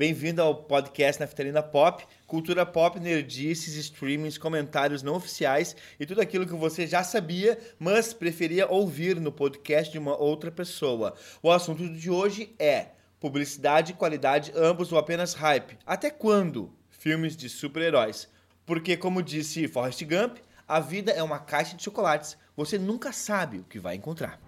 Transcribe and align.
Bem-vindo 0.00 0.40
ao 0.40 0.54
podcast 0.54 1.20
Naftalina 1.20 1.62
Pop, 1.62 2.06
cultura 2.26 2.64
pop, 2.64 2.98
nerdices, 2.98 3.74
streamings, 3.74 4.38
comentários 4.38 5.02
não 5.02 5.14
oficiais 5.14 5.76
e 6.00 6.06
tudo 6.06 6.22
aquilo 6.22 6.46
que 6.46 6.54
você 6.54 6.86
já 6.86 7.04
sabia, 7.04 7.58
mas 7.78 8.14
preferia 8.14 8.66
ouvir 8.66 9.20
no 9.20 9.30
podcast 9.30 9.92
de 9.92 9.98
uma 9.98 10.16
outra 10.16 10.50
pessoa. 10.50 11.14
O 11.42 11.52
assunto 11.52 11.86
de 11.86 12.10
hoje 12.10 12.54
é 12.58 12.92
publicidade 13.20 13.92
e 13.92 13.94
qualidade, 13.94 14.52
ambos 14.56 14.90
ou 14.90 14.98
apenas 14.98 15.34
hype. 15.34 15.76
Até 15.84 16.08
quando? 16.08 16.72
Filmes 16.88 17.36
de 17.36 17.50
super-heróis. 17.50 18.26
Porque, 18.64 18.96
como 18.96 19.22
disse 19.22 19.68
Forrest 19.68 20.02
Gump, 20.04 20.38
a 20.66 20.80
vida 20.80 21.12
é 21.12 21.22
uma 21.22 21.38
caixa 21.38 21.76
de 21.76 21.82
chocolates. 21.82 22.38
Você 22.56 22.78
nunca 22.78 23.12
sabe 23.12 23.58
o 23.58 23.64
que 23.64 23.78
vai 23.78 23.96
encontrar. 23.96 24.40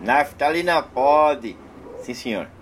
Naftalina 0.00 0.82
pode. 0.82 1.56
Sim, 2.02 2.14
senhor. 2.14 2.55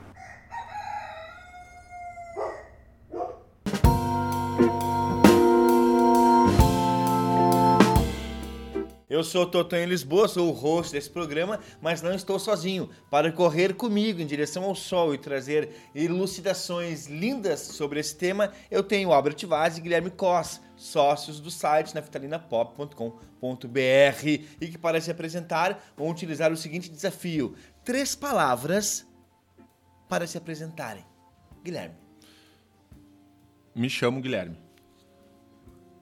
Eu 9.14 9.22
sou 9.22 9.46
Totonho 9.46 9.88
Lisboa, 9.88 10.26
sou 10.26 10.48
o 10.48 10.52
host 10.52 10.90
desse 10.90 11.08
programa, 11.08 11.60
mas 11.80 12.02
não 12.02 12.12
estou 12.12 12.36
sozinho. 12.36 12.90
Para 13.08 13.30
correr 13.30 13.76
comigo 13.76 14.20
em 14.20 14.26
direção 14.26 14.64
ao 14.64 14.74
sol 14.74 15.14
e 15.14 15.18
trazer 15.18 15.70
elucidações 15.94 17.06
lindas 17.06 17.60
sobre 17.60 18.00
esse 18.00 18.16
tema, 18.16 18.52
eu 18.68 18.82
tenho 18.82 19.12
Albert 19.12 19.36
Vaz 19.46 19.78
e 19.78 19.80
Guilherme 19.80 20.10
Cos, 20.10 20.60
sócios 20.74 21.38
do 21.38 21.48
site 21.48 21.94
naftalinapop.com.br 21.94 24.26
e 24.60 24.66
que 24.66 24.76
para 24.76 25.00
se 25.00 25.12
apresentar 25.12 25.92
vão 25.96 26.10
utilizar 26.10 26.50
o 26.50 26.56
seguinte 26.56 26.90
desafio: 26.90 27.54
três 27.84 28.16
palavras 28.16 29.06
para 30.08 30.26
se 30.26 30.36
apresentarem. 30.36 31.04
Guilherme. 31.62 31.94
Me 33.76 33.88
chamo 33.88 34.20
Guilherme. 34.20 34.58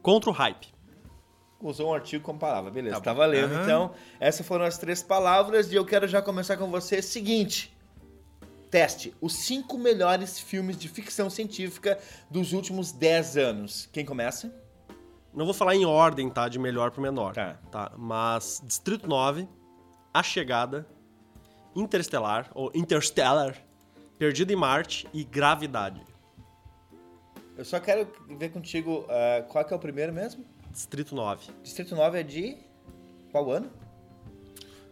Contra 0.01 0.31
o 0.31 0.33
hype 0.33 0.72
usou 1.62 1.91
um 1.91 1.94
artigo 1.94 2.24
com 2.24 2.36
palavra. 2.36 2.70
Beleza, 2.70 2.96
tá, 2.96 3.02
tá 3.02 3.12
valendo. 3.12 3.52
Uhum. 3.52 3.62
Então, 3.62 3.94
essas 4.18 4.46
foram 4.46 4.64
as 4.64 4.78
três 4.78 5.02
palavras 5.02 5.72
e 5.72 5.74
eu 5.74 5.84
quero 5.84 6.08
já 6.08 6.20
começar 6.20 6.56
com 6.56 6.70
você. 6.70 7.00
Seguinte. 7.00 7.77
Teste. 8.70 9.14
Os 9.20 9.34
cinco 9.34 9.78
melhores 9.78 10.40
filmes 10.40 10.78
de 10.78 10.88
ficção 10.88 11.28
científica 11.28 11.98
dos 12.30 12.52
últimos 12.52 12.90
10 12.90 13.36
anos. 13.36 13.88
Quem 13.92 14.05
começa? 14.05 14.52
Não 15.33 15.44
vou 15.44 15.55
falar 15.55 15.74
em 15.74 15.84
ordem, 15.84 16.28
tá? 16.28 16.48
De 16.48 16.58
melhor 16.58 16.90
para 16.90 17.02
menor. 17.02 17.34
Tá. 17.34 17.58
tá. 17.70 17.92
Mas 17.96 18.62
Distrito 18.64 19.06
9, 19.06 19.48
A 20.12 20.22
Chegada, 20.22 20.86
Interstellar, 21.77 22.50
ou 22.55 22.70
Interstellar, 22.74 23.56
Perdido 24.18 24.52
em 24.52 24.56
Marte 24.56 25.08
e 25.12 25.24
Gravidade. 25.24 26.02
Eu 27.56 27.64
só 27.64 27.78
quero 27.78 28.08
ver 28.38 28.50
contigo 28.50 29.00
uh, 29.00 29.46
qual 29.48 29.64
que 29.64 29.72
é 29.72 29.77
o 29.77 29.80
primeiro 29.80 30.12
mesmo? 30.12 30.44
Distrito 30.73 31.15
9. 31.15 31.51
Distrito 31.62 31.95
9 31.95 32.20
é 32.20 32.23
de 32.23 32.56
qual 33.31 33.51
ano? 33.51 33.70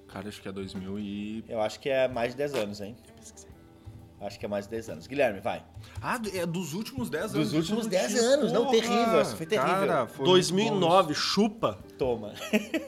Cara, 0.09 0.29
acho 0.29 0.43
que 0.43 0.49
é 0.49 0.53
2000 0.53 0.99
e... 0.99 1.45
Eu 1.49 1.61
acho 1.61 1.81
que 1.81 1.89
é 1.89 2.07
mais 2.09 2.33
de 2.33 2.39
10 2.39 2.55
anos, 2.55 2.81
hein? 2.81 2.97
Acho 4.21 4.39
que 4.39 4.45
é 4.45 4.49
mais 4.49 4.67
de 4.67 4.73
10 4.73 4.91
anos. 4.91 5.07
Guilherme, 5.07 5.41
vai. 5.41 5.65
Ah, 6.03 6.21
é 6.35 6.45
dos 6.45 6.75
últimos 6.75 7.09
10 7.09 7.35
anos. 7.35 7.53
Dos 7.53 7.55
últimos 7.55 7.87
10 7.87 8.19
anos. 8.23 8.53
Não, 8.53 8.71
terrível. 8.71 9.23
Isso 9.23 9.37
foi 9.37 9.47
terrível. 9.47 9.73
Cara, 9.73 10.07
foi 10.07 10.27
2009, 10.27 11.15
chupa. 11.15 11.79
Toma. 11.97 12.35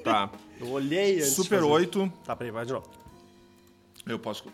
Tá. 0.05 0.31
Eu 0.61 0.71
olhei 0.71 1.17
antes 1.17 1.33
Super 1.33 1.63
8. 1.63 2.13
Tá, 2.25 2.37
peraí, 2.37 2.53
vai 2.53 2.67
de 2.67 2.73
novo. 2.73 2.89
Eu 4.07 4.19
posso... 4.19 4.45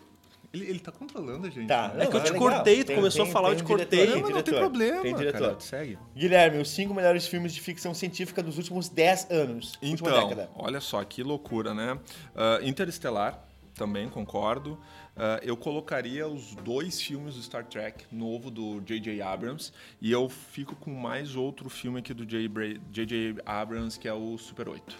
Ele, 0.51 0.65
ele 0.67 0.79
tá 0.79 0.91
controlando 0.91 1.45
a 1.45 1.49
gente. 1.49 1.67
Tá. 1.67 1.89
Né? 1.89 2.05
É 2.05 2.07
que 2.07 2.15
eu 2.15 2.23
te 2.23 2.33
cortei, 2.33 2.83
tu 2.83 2.95
começou 2.95 3.23
tem, 3.23 3.29
a 3.29 3.33
falar, 3.33 3.49
eu 3.49 3.55
te 3.55 3.63
cortei. 3.63 4.07
Diretor, 4.07 4.21
não, 4.21 4.29
não 4.29 4.41
tem 4.41 4.53
problema. 4.55 5.01
Tem 5.01 5.15
diretor. 5.15 5.49
Cara, 5.49 5.59
segue. 5.59 5.97
Guilherme, 6.15 6.59
os 6.59 6.69
cinco 6.69 6.93
melhores 6.93 7.27
filmes 7.27 7.53
de 7.53 7.61
ficção 7.61 7.93
científica 7.93 8.41
dos 8.41 8.57
últimos 8.57 8.89
10 8.89 9.27
anos. 9.29 9.77
Então, 9.81 10.49
olha 10.55 10.81
só, 10.81 11.03
que 11.03 11.21
loucura, 11.21 11.73
né? 11.73 11.93
Uh, 11.93 12.67
Interestelar, 12.67 13.43
também 13.75 14.09
concordo. 14.09 14.73
Uh, 15.15 15.37
eu 15.43 15.55
colocaria 15.55 16.27
os 16.27 16.55
dois 16.55 16.99
filmes 16.99 17.35
do 17.35 17.41
Star 17.43 17.65
Trek 17.65 18.05
novo 18.11 18.49
do 18.49 18.81
J.J. 18.81 19.21
Abrams 19.21 19.71
e 20.01 20.11
eu 20.11 20.29
fico 20.29 20.75
com 20.75 20.91
mais 20.91 21.35
outro 21.35 21.69
filme 21.69 21.99
aqui 21.99 22.13
do 22.13 22.25
J.J. 22.25 23.35
Abrams 23.45 23.99
que 23.99 24.07
é 24.07 24.13
o 24.13 24.37
Super 24.37 24.69
8. 24.69 24.97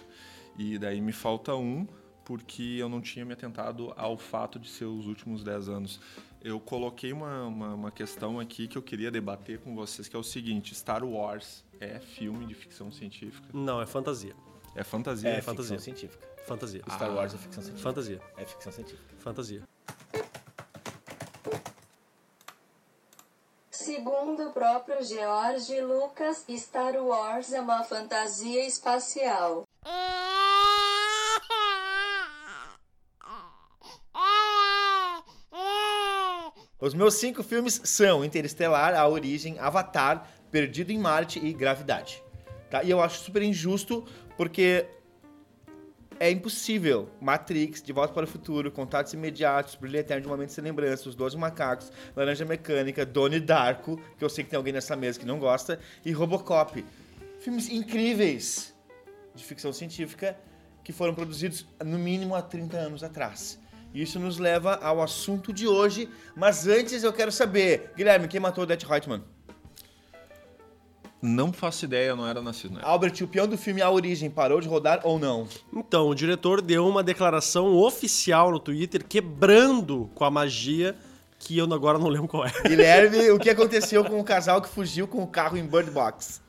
E 0.58 0.78
daí 0.78 1.00
me 1.00 1.12
falta 1.12 1.54
um, 1.54 1.88
porque 2.30 2.76
eu 2.78 2.88
não 2.88 3.00
tinha 3.00 3.24
me 3.24 3.32
atentado 3.32 3.92
ao 3.96 4.16
fato 4.16 4.56
de 4.56 4.70
ser 4.70 4.84
os 4.84 5.04
últimos 5.04 5.42
10 5.42 5.68
anos. 5.68 6.00
Eu 6.40 6.60
coloquei 6.60 7.12
uma, 7.12 7.44
uma, 7.44 7.74
uma, 7.74 7.90
questão 7.90 8.38
aqui 8.38 8.68
que 8.68 8.78
eu 8.78 8.82
queria 8.82 9.10
debater 9.10 9.58
com 9.58 9.74
vocês, 9.74 10.06
que 10.06 10.14
é 10.14 10.18
o 10.18 10.22
seguinte: 10.22 10.72
Star 10.72 11.02
Wars 11.02 11.64
é 11.80 11.98
filme 11.98 12.46
de 12.46 12.54
ficção 12.54 12.92
científica? 12.92 13.48
Não, 13.52 13.82
é 13.82 13.86
fantasia. 13.86 14.32
É 14.76 14.84
fantasia? 14.84 15.28
É, 15.28 15.38
é 15.38 15.42
fantasia. 15.42 15.76
ficção 15.76 15.92
científica. 15.92 16.28
Fantasia. 16.46 16.82
Star 16.82 17.10
ah. 17.10 17.14
Wars 17.14 17.34
é 17.34 17.38
ficção 17.38 17.62
científica. 17.64 17.90
Fantasia. 17.90 18.20
É 18.36 18.44
ficção 18.44 18.72
científica. 18.72 19.14
Fantasia. 19.18 19.62
Segundo 23.72 24.50
o 24.50 24.52
próprio 24.52 25.02
George 25.02 25.80
Lucas, 25.80 26.44
Star 26.48 26.94
Wars 26.94 27.52
é 27.52 27.60
uma 27.60 27.82
fantasia 27.82 28.64
espacial. 28.64 29.64
Os 36.80 36.94
meus 36.94 37.14
cinco 37.14 37.42
filmes 37.42 37.78
são 37.84 38.24
Interestelar, 38.24 38.94
A 38.94 39.06
Origem, 39.06 39.58
Avatar, 39.58 40.26
Perdido 40.50 40.90
em 40.90 40.98
Marte 40.98 41.38
e 41.38 41.52
Gravidade. 41.52 42.22
Tá? 42.70 42.82
E 42.82 42.90
eu 42.90 43.02
acho 43.02 43.18
super 43.18 43.42
injusto 43.42 44.06
porque 44.34 44.86
é 46.18 46.30
impossível. 46.30 47.10
Matrix, 47.20 47.82
De 47.82 47.92
Volta 47.92 48.14
para 48.14 48.24
o 48.24 48.26
Futuro, 48.26 48.70
Contatos 48.70 49.12
Imediatos, 49.12 49.74
Brilho 49.74 49.98
Eterno 49.98 50.22
de 50.22 50.28
uma 50.28 50.38
Mente 50.38 50.54
Sem 50.54 50.64
Lembrança, 50.64 51.06
Os 51.06 51.14
Doze 51.14 51.36
Macacos, 51.36 51.92
Laranja 52.16 52.46
Mecânica, 52.46 53.04
Donnie 53.04 53.40
Darko, 53.40 54.00
que 54.16 54.24
eu 54.24 54.30
sei 54.30 54.42
que 54.42 54.50
tem 54.50 54.56
alguém 54.56 54.72
nessa 54.72 54.96
mesa 54.96 55.18
que 55.18 55.26
não 55.26 55.38
gosta, 55.38 55.78
e 56.02 56.12
Robocop. 56.12 56.82
Filmes 57.40 57.68
incríveis 57.68 58.74
de 59.34 59.44
ficção 59.44 59.72
científica 59.72 60.34
que 60.82 60.92
foram 60.92 61.14
produzidos 61.14 61.66
no 61.84 61.98
mínimo 61.98 62.34
há 62.34 62.40
30 62.40 62.76
anos 62.78 63.04
atrás. 63.04 63.58
Isso 63.94 64.18
nos 64.20 64.38
leva 64.38 64.76
ao 64.76 65.02
assunto 65.02 65.52
de 65.52 65.66
hoje, 65.66 66.08
mas 66.36 66.66
antes 66.66 67.02
eu 67.02 67.12
quero 67.12 67.32
saber, 67.32 67.92
Guilherme, 67.96 68.28
quem 68.28 68.38
matou 68.38 68.64
o 68.64 68.66
Det 68.66 68.86
Reutemann? 68.86 69.22
Não 71.22 71.52
faço 71.52 71.84
ideia, 71.84 72.16
não 72.16 72.26
era 72.26 72.40
nascido, 72.40 72.74
né? 72.74 72.80
Albert, 72.82 73.12
o 73.20 73.28
peão 73.28 73.46
do 73.46 73.58
filme 73.58 73.82
A 73.82 73.90
Origem 73.90 74.30
parou 74.30 74.58
de 74.58 74.66
rodar 74.66 75.00
ou 75.04 75.18
não? 75.18 75.46
Então, 75.70 76.08
o 76.08 76.14
diretor 76.14 76.62
deu 76.62 76.86
uma 76.86 77.02
declaração 77.02 77.76
oficial 77.76 78.50
no 78.50 78.58
Twitter 78.58 79.04
quebrando 79.06 80.10
com 80.14 80.24
a 80.24 80.30
magia 80.30 80.96
que 81.38 81.58
eu 81.58 81.70
agora 81.72 81.98
não 81.98 82.08
lembro 82.08 82.28
qual 82.28 82.46
é. 82.46 82.52
Guilherme, 82.66 83.30
o 83.30 83.38
que 83.38 83.50
aconteceu 83.50 84.04
com 84.04 84.18
o 84.18 84.24
casal 84.24 84.62
que 84.62 84.68
fugiu 84.68 85.06
com 85.06 85.22
o 85.22 85.26
carro 85.26 85.58
em 85.58 85.66
Bird 85.66 85.90
Box? 85.90 86.40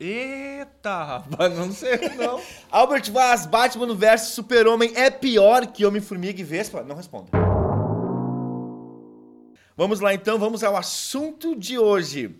Eita, 0.00 1.02
rapaz, 1.02 1.56
não 1.56 1.72
sei 1.72 1.98
não. 2.16 2.40
Albert 2.70 3.10
Vaz, 3.10 3.46
Batman 3.46 3.94
vs 3.94 4.28
Super-Homem 4.28 4.92
é 4.94 5.10
pior 5.10 5.66
que 5.66 5.84
Homem-Formiga 5.84 6.40
e 6.40 6.44
Vespa? 6.44 6.84
Não 6.84 6.94
responda. 6.94 7.30
Vamos 9.76 9.98
lá 9.98 10.14
então, 10.14 10.38
vamos 10.38 10.62
ao 10.62 10.76
assunto 10.76 11.56
de 11.56 11.78
hoje. 11.78 12.36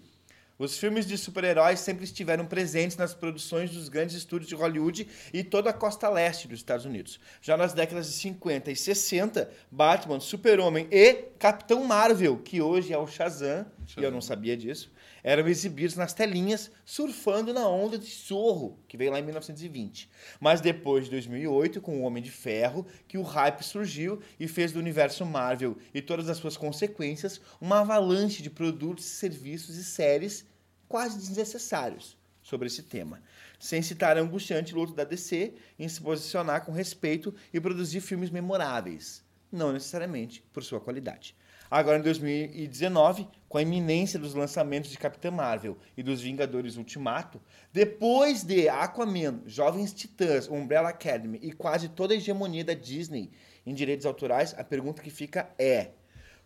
Os 0.58 0.76
filmes 0.76 1.06
de 1.06 1.16
super-heróis 1.16 1.78
sempre 1.78 2.02
estiveram 2.02 2.44
presentes 2.44 2.96
nas 2.96 3.14
produções 3.14 3.70
dos 3.70 3.88
grandes 3.88 4.16
estúdios 4.16 4.48
de 4.48 4.56
Hollywood 4.56 5.06
e 5.32 5.44
toda 5.44 5.70
a 5.70 5.72
costa 5.72 6.08
leste 6.08 6.48
dos 6.48 6.58
Estados 6.58 6.84
Unidos. 6.84 7.20
Já 7.40 7.56
nas 7.56 7.72
décadas 7.72 8.08
de 8.08 8.14
50 8.14 8.68
e 8.72 8.74
60, 8.74 9.48
Batman, 9.70 10.18
Super-Homem 10.18 10.88
e 10.90 11.14
Capitão 11.38 11.84
Marvel, 11.84 12.38
que 12.38 12.60
hoje 12.60 12.92
é 12.92 12.98
o 12.98 13.06
Shazam, 13.06 13.66
Shazam. 13.86 14.02
e 14.02 14.04
eu 14.04 14.10
não 14.10 14.20
sabia 14.20 14.56
disso, 14.56 14.90
eram 15.22 15.46
exibidos 15.46 15.94
nas 15.94 16.12
telinhas, 16.12 16.72
surfando 16.84 17.54
na 17.54 17.68
onda 17.68 17.96
de 17.96 18.06
Zorro, 18.06 18.80
que 18.88 18.96
veio 18.96 19.12
lá 19.12 19.20
em 19.20 19.22
1920. 19.22 20.10
Mas 20.40 20.60
depois 20.60 21.04
de 21.04 21.12
2008, 21.12 21.80
com 21.80 22.00
o 22.00 22.02
Homem 22.02 22.20
de 22.20 22.32
Ferro, 22.32 22.84
que 23.06 23.16
o 23.16 23.22
hype 23.22 23.62
surgiu 23.62 24.20
e 24.40 24.48
fez 24.48 24.72
do 24.72 24.80
universo 24.80 25.24
Marvel 25.24 25.78
e 25.94 26.02
todas 26.02 26.28
as 26.28 26.38
suas 26.38 26.56
consequências 26.56 27.40
uma 27.60 27.78
avalanche 27.78 28.42
de 28.42 28.50
produtos, 28.50 29.04
serviços 29.04 29.76
e 29.76 29.84
séries 29.84 30.47
quase 30.88 31.18
desnecessários 31.18 32.16
sobre 32.42 32.66
esse 32.66 32.82
tema, 32.82 33.22
sem 33.58 33.82
citar 33.82 34.16
a 34.16 34.20
angustiante 34.20 34.74
luta 34.74 34.94
da 34.94 35.04
DC 35.04 35.54
em 35.78 35.88
se 35.88 36.00
posicionar 36.00 36.64
com 36.64 36.72
respeito 36.72 37.34
e 37.52 37.60
produzir 37.60 38.00
filmes 38.00 38.30
memoráveis, 38.30 39.22
não 39.52 39.72
necessariamente 39.72 40.42
por 40.52 40.64
sua 40.64 40.80
qualidade. 40.80 41.36
Agora 41.70 41.98
em 41.98 42.02
2019, 42.02 43.28
com 43.46 43.58
a 43.58 43.62
iminência 43.62 44.18
dos 44.18 44.32
lançamentos 44.32 44.90
de 44.90 44.96
Capitã 44.96 45.30
Marvel 45.30 45.76
e 45.94 46.02
dos 46.02 46.22
Vingadores 46.22 46.78
Ultimato, 46.78 47.38
depois 47.70 48.42
de 48.42 48.70
Aquaman, 48.70 49.42
Jovens 49.44 49.92
Titãs, 49.92 50.48
Umbrella 50.48 50.88
Academy 50.88 51.38
e 51.42 51.52
quase 51.52 51.90
toda 51.90 52.14
a 52.14 52.16
hegemonia 52.16 52.64
da 52.64 52.72
Disney 52.72 53.30
em 53.66 53.74
direitos 53.74 54.06
autorais, 54.06 54.54
a 54.56 54.64
pergunta 54.64 55.02
que 55.02 55.10
fica 55.10 55.50
é: 55.58 55.90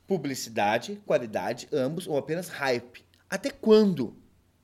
publicidade, 0.09 1.00
qualidade, 1.06 1.69
ambos 1.73 2.09
ou 2.09 2.19
apenas 2.19 2.49
hype? 2.49 3.05
Até 3.31 3.49
quando 3.49 4.17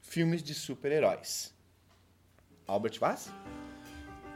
filmes 0.09 0.43
de 0.43 0.55
super-heróis? 0.55 1.55
Albert 2.67 2.99
Vaz? 2.99 3.33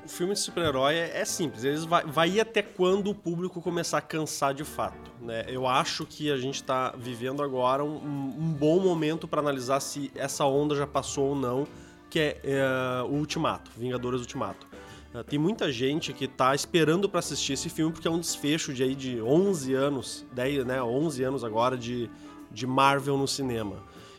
O 0.04 0.08
filme 0.08 0.34
de 0.34 0.40
super-herói 0.40 0.94
é, 0.94 1.20
é 1.20 1.24
simples, 1.24 1.64
eles 1.64 1.84
vai, 1.84 2.04
vai 2.04 2.28
ir 2.28 2.40
até 2.40 2.60
quando 2.60 3.10
o 3.10 3.14
público 3.14 3.62
começar 3.62 3.98
a 3.98 4.00
cansar 4.00 4.52
de 4.52 4.64
fato. 4.64 5.10
Né? 5.20 5.44
Eu 5.48 5.66
acho 5.66 6.04
que 6.04 6.30
a 6.30 6.36
gente 6.36 6.56
está 6.56 6.90
vivendo 6.90 7.42
agora 7.42 7.84
um, 7.84 7.96
um 7.96 8.52
bom 8.52 8.80
momento 8.80 9.28
para 9.28 9.40
analisar 9.40 9.80
se 9.80 10.10
essa 10.14 10.44
onda 10.44 10.74
já 10.74 10.86
passou 10.86 11.30
ou 11.30 11.36
não, 11.36 11.66
que 12.10 12.18
é, 12.18 12.40
é 12.42 13.02
o 13.04 13.14
Ultimato, 13.14 13.70
Vingadores 13.76 14.20
Ultimato. 14.20 14.66
Uh, 15.14 15.22
tem 15.22 15.38
muita 15.38 15.70
gente 15.70 16.12
que 16.12 16.24
está 16.24 16.54
esperando 16.54 17.08
para 17.08 17.20
assistir 17.20 17.52
esse 17.52 17.68
filme 17.68 17.92
porque 17.92 18.08
é 18.08 18.10
um 18.10 18.18
desfecho 18.18 18.74
de, 18.74 18.82
aí, 18.82 18.94
de 18.94 19.22
11 19.22 19.74
anos, 19.74 20.26
10, 20.32 20.64
né, 20.66 20.82
11 20.82 21.22
anos 21.22 21.44
agora 21.44 21.76
de, 21.76 22.10
de 22.50 22.66
Marvel 22.66 23.16
no 23.16 23.28
cinema. 23.28 23.76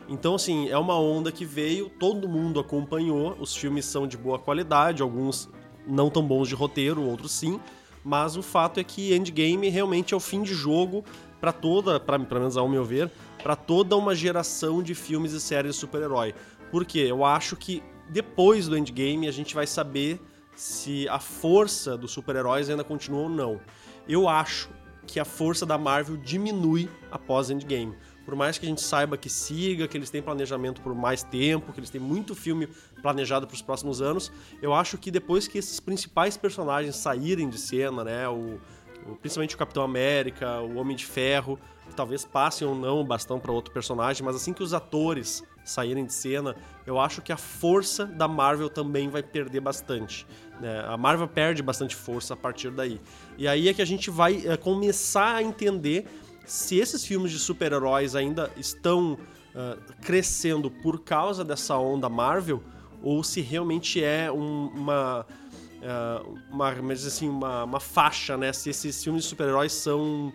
Então, 0.08 0.36
assim, 0.36 0.70
é 0.70 0.78
uma 0.78 1.00
onda 1.00 1.32
que 1.32 1.46
veio, 1.46 1.90
todo 1.90 2.28
mundo 2.28 2.60
acompanhou, 2.60 3.36
os 3.40 3.56
filmes 3.56 3.86
são 3.86 4.06
de 4.06 4.18
boa 4.18 4.38
qualidade, 4.38 5.02
alguns 5.02 5.50
não 5.88 6.10
tão 6.10 6.26
bons 6.26 6.48
de 6.48 6.56
roteiro, 6.56 7.02
outros 7.04 7.32
sim, 7.32 7.60
mas 8.04 8.36
o 8.36 8.42
fato 8.42 8.80
é 8.80 8.84
que 8.84 9.14
Endgame 9.14 9.70
realmente 9.70 10.14
é 10.14 10.18
o 10.18 10.20
fim 10.20 10.44
de 10.44 10.54
jogo 10.54 11.04
para 11.40 11.52
toda, 11.52 12.00
para 12.00 12.20
pelo 12.20 12.42
menos 12.42 12.58
ao 12.58 12.68
meu 12.68 12.84
ver, 12.84 13.10
para 13.42 13.56
toda 13.56 13.96
uma 13.96 14.14
geração 14.14 14.84
de 14.84 14.94
filmes 14.94 15.32
e 15.34 15.40
séries 15.40 15.76
de 15.76 15.80
super-herói. 15.80 16.34
Porque 16.72 17.00
eu 17.00 17.24
acho 17.24 17.56
que 17.56 17.82
depois 18.10 18.68
do 18.68 18.78
Endgame 18.78 19.28
a 19.28 19.32
gente 19.32 19.56
vai 19.56 19.68
saber 19.68 20.20
se 20.56 21.08
a 21.10 21.20
força 21.20 21.98
dos 21.98 22.12
super-heróis 22.12 22.70
ainda 22.70 22.84
continua 22.84 23.24
ou 23.24 23.30
não. 23.30 23.60
Eu 24.08 24.28
acho 24.28 24.70
que 25.06 25.20
a 25.20 25.26
força 25.26 25.66
da 25.66 25.78
Marvel 25.78 26.18
diminui 26.18 26.90
após 27.12 27.50
Endgame. 27.50 27.96
Por 28.26 28.36
mais 28.36 28.58
que 28.58 28.66
a 28.66 28.70
gente 28.70 28.82
saiba 28.82 29.18
que 29.18 29.30
siga, 29.30 29.88
que 29.88 29.98
eles 29.98 30.10
têm 30.10 30.22
planejamento 30.22 30.82
por 30.82 30.96
mais 30.96 31.24
tempo, 31.24 31.74
que 31.74 31.80
eles 31.80 31.90
têm 31.90 32.02
muito 32.02 32.34
filme 32.34 32.68
planejado 33.02 33.46
para 33.46 33.56
os 33.56 33.62
próximos 33.62 34.02
anos, 34.02 34.32
eu 34.62 34.74
acho 34.74 34.98
que 34.98 35.12
depois 35.12 35.48
que 35.48 35.58
esses 35.58 35.80
principais 35.80 36.38
personagens 36.38 36.96
saírem 36.96 37.50
de 37.50 37.58
cena, 37.58 38.04
né, 38.04 38.28
o, 38.30 38.60
o 39.06 39.16
principalmente 39.16 39.56
o 39.56 39.58
Capitão 39.58 39.84
América, 39.84 40.62
o 40.62 40.76
Homem 40.76 40.96
de 40.96 41.06
Ferro, 41.06 41.60
que 41.88 41.96
talvez 41.96 42.24
passem 42.26 42.68
ou 42.68 42.74
não 42.74 43.02
o 43.02 43.04
bastão 43.04 43.40
para 43.40 43.52
outro 43.52 43.74
personagem, 43.74 44.26
mas 44.26 44.36
assim 44.36 44.54
que 44.54 44.64
os 44.64 44.74
atores 44.74 45.44
saírem 45.64 46.06
de 46.06 46.14
cena, 46.14 46.56
eu 46.86 47.00
acho 47.00 47.22
que 47.22 47.32
a 47.32 47.38
força 47.38 48.06
da 48.06 48.28
Marvel 48.28 48.70
também 48.70 49.10
vai 49.10 49.24
perder 49.24 49.62
bastante. 49.62 50.26
Né? 50.60 50.84
A 50.88 50.98
Marvel 50.98 51.28
perde 51.28 51.62
bastante 51.62 51.96
força 51.96 52.34
a 52.34 52.38
partir 52.38 52.72
daí. 52.72 53.00
E 53.38 53.48
aí 53.48 53.70
é 53.70 53.74
que 53.74 53.82
a 53.82 53.86
gente 53.86 54.10
vai 54.10 54.46
é, 54.46 54.58
começar 54.58 55.36
a 55.36 55.44
entender 55.44 56.06
se 56.46 56.78
esses 56.78 57.06
filmes 57.06 57.32
de 57.32 57.40
super-heróis 57.40 58.16
ainda 58.16 58.52
estão 58.58 59.14
uh, 59.14 59.94
crescendo 60.02 60.70
por 60.70 61.04
causa 61.04 61.44
dessa 61.44 61.78
onda 61.78 62.10
Marvel 62.10 62.62
ou 63.02 63.24
se 63.24 63.42
realmente 63.42 64.04
é 64.04 64.32
um, 64.32 64.68
uma, 64.68 65.26
uh, 65.26 66.40
uma, 66.52 66.74
mas 66.82 67.06
assim, 67.06 67.28
uma, 67.28 67.66
uma, 67.66 67.80
faixa, 67.80 68.38
né? 68.38 68.54
Se 68.54 68.70
esses 68.70 69.04
filmes 69.04 69.24
de 69.24 69.30
super-heróis 69.30 69.74
são 69.74 70.34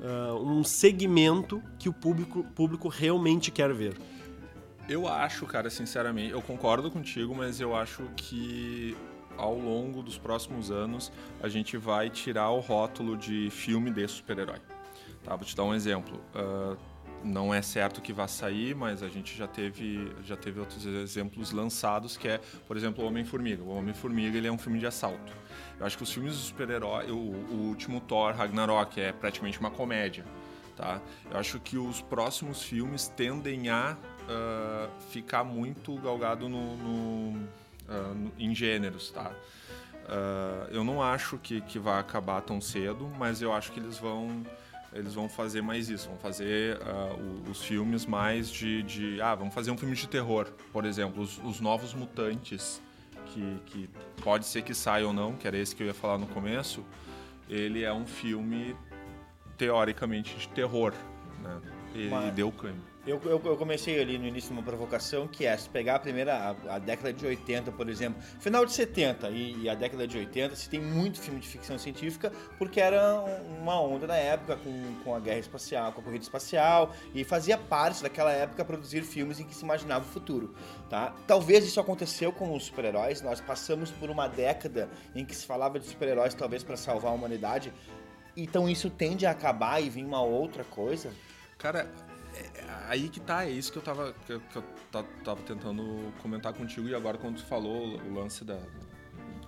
uh, 0.00 0.34
um 0.42 0.62
segmento 0.62 1.62
que 1.78 1.88
o 1.88 1.92
público, 1.92 2.44
público 2.54 2.88
realmente 2.88 3.50
quer 3.50 3.72
ver. 3.72 3.96
Eu 4.86 5.08
acho, 5.08 5.46
cara, 5.46 5.70
sinceramente, 5.70 6.32
eu 6.32 6.42
concordo 6.42 6.90
contigo, 6.90 7.34
mas 7.34 7.58
eu 7.58 7.74
acho 7.74 8.02
que 8.16 8.94
ao 9.36 9.58
longo 9.58 10.02
dos 10.02 10.18
próximos 10.18 10.70
anos 10.70 11.10
a 11.42 11.48
gente 11.48 11.78
vai 11.78 12.10
tirar 12.10 12.50
o 12.50 12.60
rótulo 12.60 13.16
de 13.16 13.48
filme 13.50 13.90
de 13.90 14.06
super-herói. 14.06 14.60
Tá, 15.24 15.34
vou 15.34 15.44
te 15.44 15.56
dar 15.56 15.64
um 15.64 15.74
exemplo. 15.74 16.20
Uh, 16.34 16.76
não 17.24 17.52
é 17.52 17.62
certo 17.62 18.02
que 18.02 18.12
vá 18.12 18.28
sair, 18.28 18.74
mas 18.74 19.02
a 19.02 19.08
gente 19.08 19.36
já 19.36 19.48
teve, 19.48 20.12
já 20.22 20.36
teve 20.36 20.60
outros 20.60 20.84
exemplos 20.84 21.50
lançados, 21.50 22.16
que 22.16 22.28
é, 22.28 22.38
por 22.68 22.76
exemplo, 22.76 23.02
o 23.02 23.08
Homem-Formiga. 23.08 23.62
O 23.62 23.74
Homem-Formiga 23.74 24.36
ele 24.36 24.46
é 24.46 24.52
um 24.52 24.58
filme 24.58 24.78
de 24.78 24.86
assalto. 24.86 25.32
Eu 25.80 25.86
acho 25.86 25.96
que 25.96 26.02
os 26.02 26.12
filmes 26.12 26.34
de 26.36 26.42
super-herói, 26.42 27.10
o, 27.10 27.16
o, 27.16 27.68
último 27.68 28.00
Thor, 28.00 28.34
Ragnarok, 28.34 29.00
é 29.00 29.12
praticamente 29.12 29.58
uma 29.58 29.70
comédia. 29.70 30.24
Tá? 30.76 31.00
Eu 31.30 31.38
acho 31.38 31.58
que 31.60 31.78
os 31.78 32.02
próximos 32.02 32.62
filmes 32.62 33.08
tendem 33.08 33.70
a 33.70 33.96
uh, 33.96 34.90
ficar 35.10 35.44
muito 35.44 35.96
galgado 35.96 36.48
no, 36.48 36.76
no, 36.76 37.38
uh, 37.88 38.14
no, 38.14 38.32
em 38.38 38.54
gêneros. 38.54 39.10
Tá? 39.10 39.32
eu 40.70 40.84
não 40.84 41.02
acho 41.02 41.38
que, 41.38 41.62
que 41.62 41.78
vai 41.78 41.98
acabar 41.98 42.42
tão 42.42 42.60
cedo, 42.60 43.10
mas 43.18 43.40
eu 43.40 43.54
acho 43.54 43.72
que 43.72 43.80
eles 43.80 43.96
vão 43.96 44.44
eles 44.94 45.14
vão 45.14 45.28
fazer 45.28 45.60
mais 45.60 45.88
isso, 45.88 46.08
vão 46.08 46.18
fazer 46.18 46.78
uh, 46.78 47.50
os 47.50 47.62
filmes 47.62 48.06
mais 48.06 48.48
de, 48.48 48.82
de, 48.84 49.20
Ah, 49.20 49.34
vamos 49.34 49.52
fazer 49.52 49.70
um 49.70 49.76
filme 49.76 49.96
de 49.96 50.08
terror, 50.08 50.46
por 50.72 50.84
exemplo, 50.84 51.22
os, 51.22 51.38
os 51.38 51.60
Novos 51.60 51.92
Mutantes, 51.92 52.80
que, 53.26 53.58
que 53.66 53.90
pode 54.22 54.46
ser 54.46 54.62
que 54.62 54.72
saia 54.72 55.06
ou 55.06 55.12
não, 55.12 55.34
que 55.34 55.46
era 55.46 55.58
esse 55.58 55.74
que 55.74 55.82
eu 55.82 55.88
ia 55.88 55.94
falar 55.94 56.16
no 56.16 56.28
começo. 56.28 56.84
Ele 57.48 57.82
é 57.82 57.92
um 57.92 58.06
filme 58.06 58.76
teoricamente 59.58 60.36
de 60.36 60.48
terror, 60.48 60.92
né? 61.42 61.60
Ele 61.94 62.08
Mas... 62.08 62.32
deu 62.32 62.50
câmbio. 62.52 62.93
Eu, 63.06 63.20
eu, 63.22 63.38
eu, 63.44 63.56
comecei 63.58 64.00
ali 64.00 64.16
no 64.16 64.26
início 64.26 64.50
uma 64.50 64.62
provocação 64.62 65.28
que 65.28 65.44
é 65.44 65.54
se 65.58 65.68
pegar 65.68 65.96
a 65.96 65.98
primeira, 65.98 66.34
a, 66.34 66.76
a, 66.76 66.78
década 66.78 67.12
de 67.12 67.26
80, 67.26 67.70
por 67.72 67.90
exemplo, 67.90 68.22
final 68.40 68.64
de 68.64 68.72
70 68.72 69.28
e, 69.28 69.62
e, 69.62 69.68
a 69.68 69.74
década 69.74 70.06
de 70.08 70.16
80, 70.16 70.56
se 70.56 70.70
tem 70.70 70.80
muito 70.80 71.20
filme 71.20 71.38
de 71.38 71.46
ficção 71.46 71.78
científica, 71.78 72.32
porque 72.56 72.80
era 72.80 73.22
uma 73.60 73.78
onda 73.78 74.06
na 74.06 74.16
época 74.16 74.56
com, 74.56 74.94
com 75.04 75.14
a 75.14 75.20
guerra 75.20 75.40
espacial, 75.40 75.92
com 75.92 76.00
a 76.00 76.04
corrida 76.04 76.24
espacial, 76.24 76.94
e 77.14 77.24
fazia 77.24 77.58
parte 77.58 78.02
daquela 78.02 78.32
época 78.32 78.64
produzir 78.64 79.02
filmes 79.02 79.38
em 79.38 79.44
que 79.44 79.54
se 79.54 79.64
imaginava 79.64 80.06
o 80.06 80.08
futuro. 80.08 80.54
Tá? 80.88 81.14
Talvez 81.26 81.62
isso 81.66 81.78
aconteceu 81.78 82.32
com 82.32 82.56
os 82.56 82.64
super-heróis, 82.64 83.20
nós 83.20 83.38
passamos 83.38 83.90
por 83.90 84.08
uma 84.08 84.28
década 84.28 84.88
em 85.14 85.26
que 85.26 85.36
se 85.36 85.44
falava 85.44 85.78
de 85.78 85.86
super-heróis 85.86 86.32
talvez 86.32 86.62
para 86.62 86.78
salvar 86.78 87.12
a 87.12 87.14
humanidade, 87.14 87.70
então 88.34 88.66
isso 88.66 88.88
tende 88.88 89.26
a 89.26 89.30
acabar 89.32 89.82
e 89.82 89.90
vir 89.90 90.06
uma 90.06 90.22
outra 90.22 90.64
coisa? 90.64 91.12
Cara, 91.58 91.88
aí 92.88 93.08
que 93.08 93.20
tá, 93.20 93.44
é 93.44 93.50
isso 93.50 93.72
que 93.72 93.78
eu 93.78 93.82
tava, 93.82 94.14
que 94.26 94.32
eu, 94.32 94.40
que 94.40 94.56
eu 94.56 94.64
tava 95.24 95.40
tentando 95.42 96.12
comentar 96.22 96.52
contigo 96.52 96.88
e 96.88 96.94
agora 96.94 97.18
quando 97.18 97.36
tu 97.36 97.44
falou 97.44 97.98
o 98.00 98.14
lance 98.14 98.44
da 98.44 98.58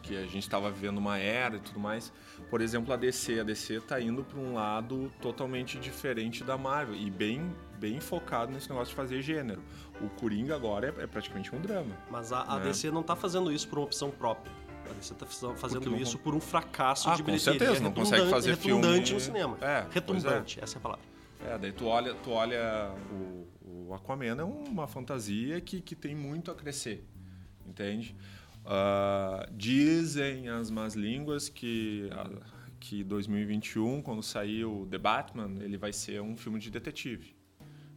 que 0.07 0.17
a 0.17 0.23
gente 0.23 0.39
estava 0.39 0.71
vivendo 0.71 0.99
uma 0.99 1.19
era 1.19 1.57
e 1.57 1.61
tudo 1.61 1.81
mais. 1.81 2.13
Por 2.49 2.61
exemplo, 2.61 2.95
a 2.95 2.97
DC, 2.97 3.41
a 3.41 3.43
DC 3.43 3.81
tá 3.81 4.01
indo 4.01 4.23
para 4.23 4.39
um 4.39 4.55
lado 4.55 5.13
totalmente 5.21 5.79
diferente 5.79 6.45
da 6.45 6.57
Marvel 6.57 6.95
e 6.95 7.11
bem 7.11 7.53
bem 7.79 8.01
focado 8.01 8.53
nesse 8.53 8.71
negócio 8.71 8.93
de 8.93 8.97
fazer 8.97 9.21
gênero. 9.21 9.63
O 10.01 10.09
Coringa 10.09 10.55
agora 10.55 10.95
é, 10.97 11.03
é 11.03 11.07
praticamente 11.07 11.55
um 11.55 11.61
drama. 11.61 11.95
Mas 12.11 12.33
a, 12.33 12.43
a 12.43 12.59
né? 12.59 12.67
DC 12.67 12.91
não 12.91 13.03
tá 13.03 13.15
fazendo 13.15 13.53
isso 13.53 13.69
por 13.69 13.79
uma 13.79 13.85
opção 13.85 14.11
própria. 14.11 14.53
A 14.89 14.95
DC 14.95 15.15
tá 15.15 15.27
fazendo 15.57 15.91
não... 15.91 15.99
isso 15.99 16.17
por 16.19 16.35
um 16.35 16.41
fracasso 16.41 17.11
ah, 17.11 17.17
de 17.17 17.23
bilheteria. 17.23 17.59
Com 17.59 17.65
certeza, 17.67 17.85
não 17.85 17.93
consegue 17.93 18.31
fazer 18.31 18.51
retumbante 18.51 19.07
filme... 19.07 19.13
no 19.15 19.21
cinema. 19.21 19.59
É, 19.61 19.87
retumbante, 19.91 20.61
é. 20.61 20.63
essa 20.63 20.77
é 20.77 20.79
a 20.79 20.81
palavra. 20.81 21.16
É, 21.47 21.57
daí 21.59 21.73
tu 21.73 21.87
olha, 21.87 22.15
tu 22.15 22.31
olha 22.31 22.93
o, 23.11 23.89
o 23.89 23.95
Aquaman 23.95 24.41
é 24.41 24.45
uma 24.45 24.87
fantasia 24.89 25.61
que, 25.61 25.81
que 25.81 25.95
tem 25.95 26.15
muito 26.15 26.51
a 26.51 26.55
crescer, 26.55 27.05
entende? 27.65 28.17
Uh, 28.65 29.49
dizem 29.53 30.49
as 30.49 30.71
más 30.71 30.95
línguas 30.95 31.49
que 31.49 32.11
que 32.81 33.03
2021, 33.03 34.03
quando 34.03 34.23
sair 34.23 34.65
o 34.65 34.87
The 34.87 34.99
Batman, 34.99 35.55
ele 35.61 35.77
vai 35.77 35.93
ser 35.93 36.21
um 36.21 36.37
filme 36.37 36.59
de 36.59 36.71
detetive, 36.71 37.35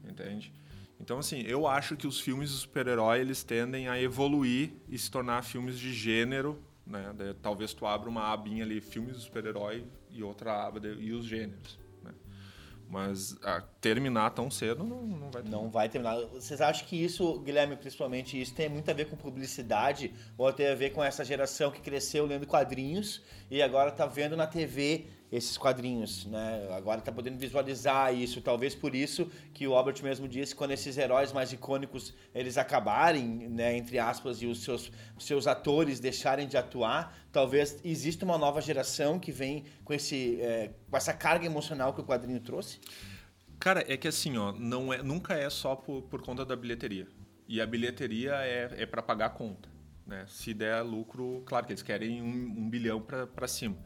entende? 0.03 0.53
Então, 0.99 1.19
assim, 1.19 1.41
eu 1.41 1.67
acho 1.67 1.95
que 1.95 2.07
os 2.07 2.19
filmes 2.19 2.49
de 2.49 2.57
super-herói 2.57 3.19
eles 3.19 3.43
tendem 3.43 3.87
a 3.87 4.01
evoluir 4.01 4.73
e 4.87 4.97
se 4.97 5.09
tornar 5.09 5.43
filmes 5.43 5.77
de 5.77 5.93
gênero, 5.93 6.61
né? 6.85 7.13
talvez 7.41 7.73
tu 7.73 7.85
abra 7.85 8.09
uma 8.09 8.33
abinha 8.33 8.63
ali, 8.63 8.81
filmes 8.81 9.17
de 9.17 9.21
super-herói, 9.23 9.85
e 10.09 10.23
outra 10.23 10.65
aba 10.65 10.79
de, 10.79 10.93
e 10.95 11.13
os 11.13 11.25
gêneros. 11.25 11.77
Mas 12.89 13.37
a, 13.43 13.61
terminar 13.79 14.31
tão 14.31 14.49
cedo 14.49 14.83
não, 14.83 15.03
não 15.03 15.29
vai 15.29 15.41
terminar. 15.41 15.57
Não 15.57 15.69
vai 15.69 15.89
terminar. 15.89 16.15
Vocês 16.33 16.59
acham 16.59 16.87
que 16.87 17.01
isso, 17.01 17.39
Guilherme, 17.41 17.75
principalmente, 17.75 18.41
isso 18.41 18.53
tem 18.55 18.67
muito 18.67 18.89
a 18.89 18.93
ver 18.93 19.05
com 19.05 19.15
publicidade 19.15 20.11
ou 20.35 20.51
tem 20.51 20.67
a 20.67 20.75
ver 20.75 20.89
com 20.89 21.03
essa 21.03 21.23
geração 21.23 21.69
que 21.69 21.81
cresceu 21.81 22.25
lendo 22.25 22.47
quadrinhos 22.47 23.21
e 23.51 23.61
agora 23.61 23.89
está 23.89 24.07
vendo 24.07 24.35
na 24.35 24.47
TV 24.47 25.05
esses 25.31 25.57
quadrinhos, 25.57 26.25
né? 26.25 26.67
Agora 26.75 26.99
está 26.99 27.11
podendo 27.11 27.37
visualizar 27.37 28.13
isso, 28.13 28.41
talvez 28.41 28.73
por 28.73 28.95
isso 28.95 29.29
que 29.53 29.67
o 29.67 29.75
Albert 29.75 30.01
mesmo 30.01 30.27
disse 30.27 30.55
quando 30.55 30.71
esses 30.71 30.97
heróis 30.97 31.31
mais 31.31 31.53
icônicos 31.53 32.13
eles 32.33 32.57
acabarem, 32.57 33.25
né, 33.49 33.77
entre 33.77 33.99
aspas, 33.99 34.41
e 34.41 34.47
os 34.47 34.63
seus, 34.63 34.91
seus 35.19 35.45
atores 35.45 35.99
deixarem 35.99 36.47
de 36.47 36.57
atuar, 36.57 37.15
talvez 37.31 37.79
exista 37.83 38.25
uma 38.25 38.37
nova 38.37 38.59
geração 38.61 39.19
que 39.19 39.31
vem 39.31 39.65
com 39.83 39.93
esse 39.93 40.39
é, 40.41 40.71
com 40.89 40.97
essa 40.97 41.13
carga 41.13 41.45
emocional 41.45 41.93
que 41.93 42.01
o 42.01 42.03
quadrinho 42.03 42.39
trouxe. 42.39 42.79
Cara, 43.59 43.83
é 43.87 43.97
que 43.97 44.07
assim, 44.07 44.37
ó, 44.37 44.53
não 44.53 44.93
é, 44.93 45.03
nunca 45.03 45.33
é 45.33 45.49
só 45.49 45.75
por, 45.75 46.03
por 46.03 46.21
conta 46.21 46.45
da 46.45 46.55
bilheteria. 46.55 47.07
E 47.47 47.59
a 47.59 47.65
bilheteria 47.65 48.35
é, 48.35 48.83
é 48.83 48.85
para 48.85 49.01
pagar 49.01 49.25
a 49.25 49.29
conta. 49.29 49.67
Né? 50.07 50.25
Se 50.27 50.53
der 50.53 50.81
lucro, 50.81 51.43
claro 51.45 51.65
que 51.65 51.73
eles 51.73 51.83
querem 51.83 52.21
um, 52.21 52.25
um 52.25 52.69
bilhão 52.69 53.01
para 53.01 53.47
cima. 53.47 53.77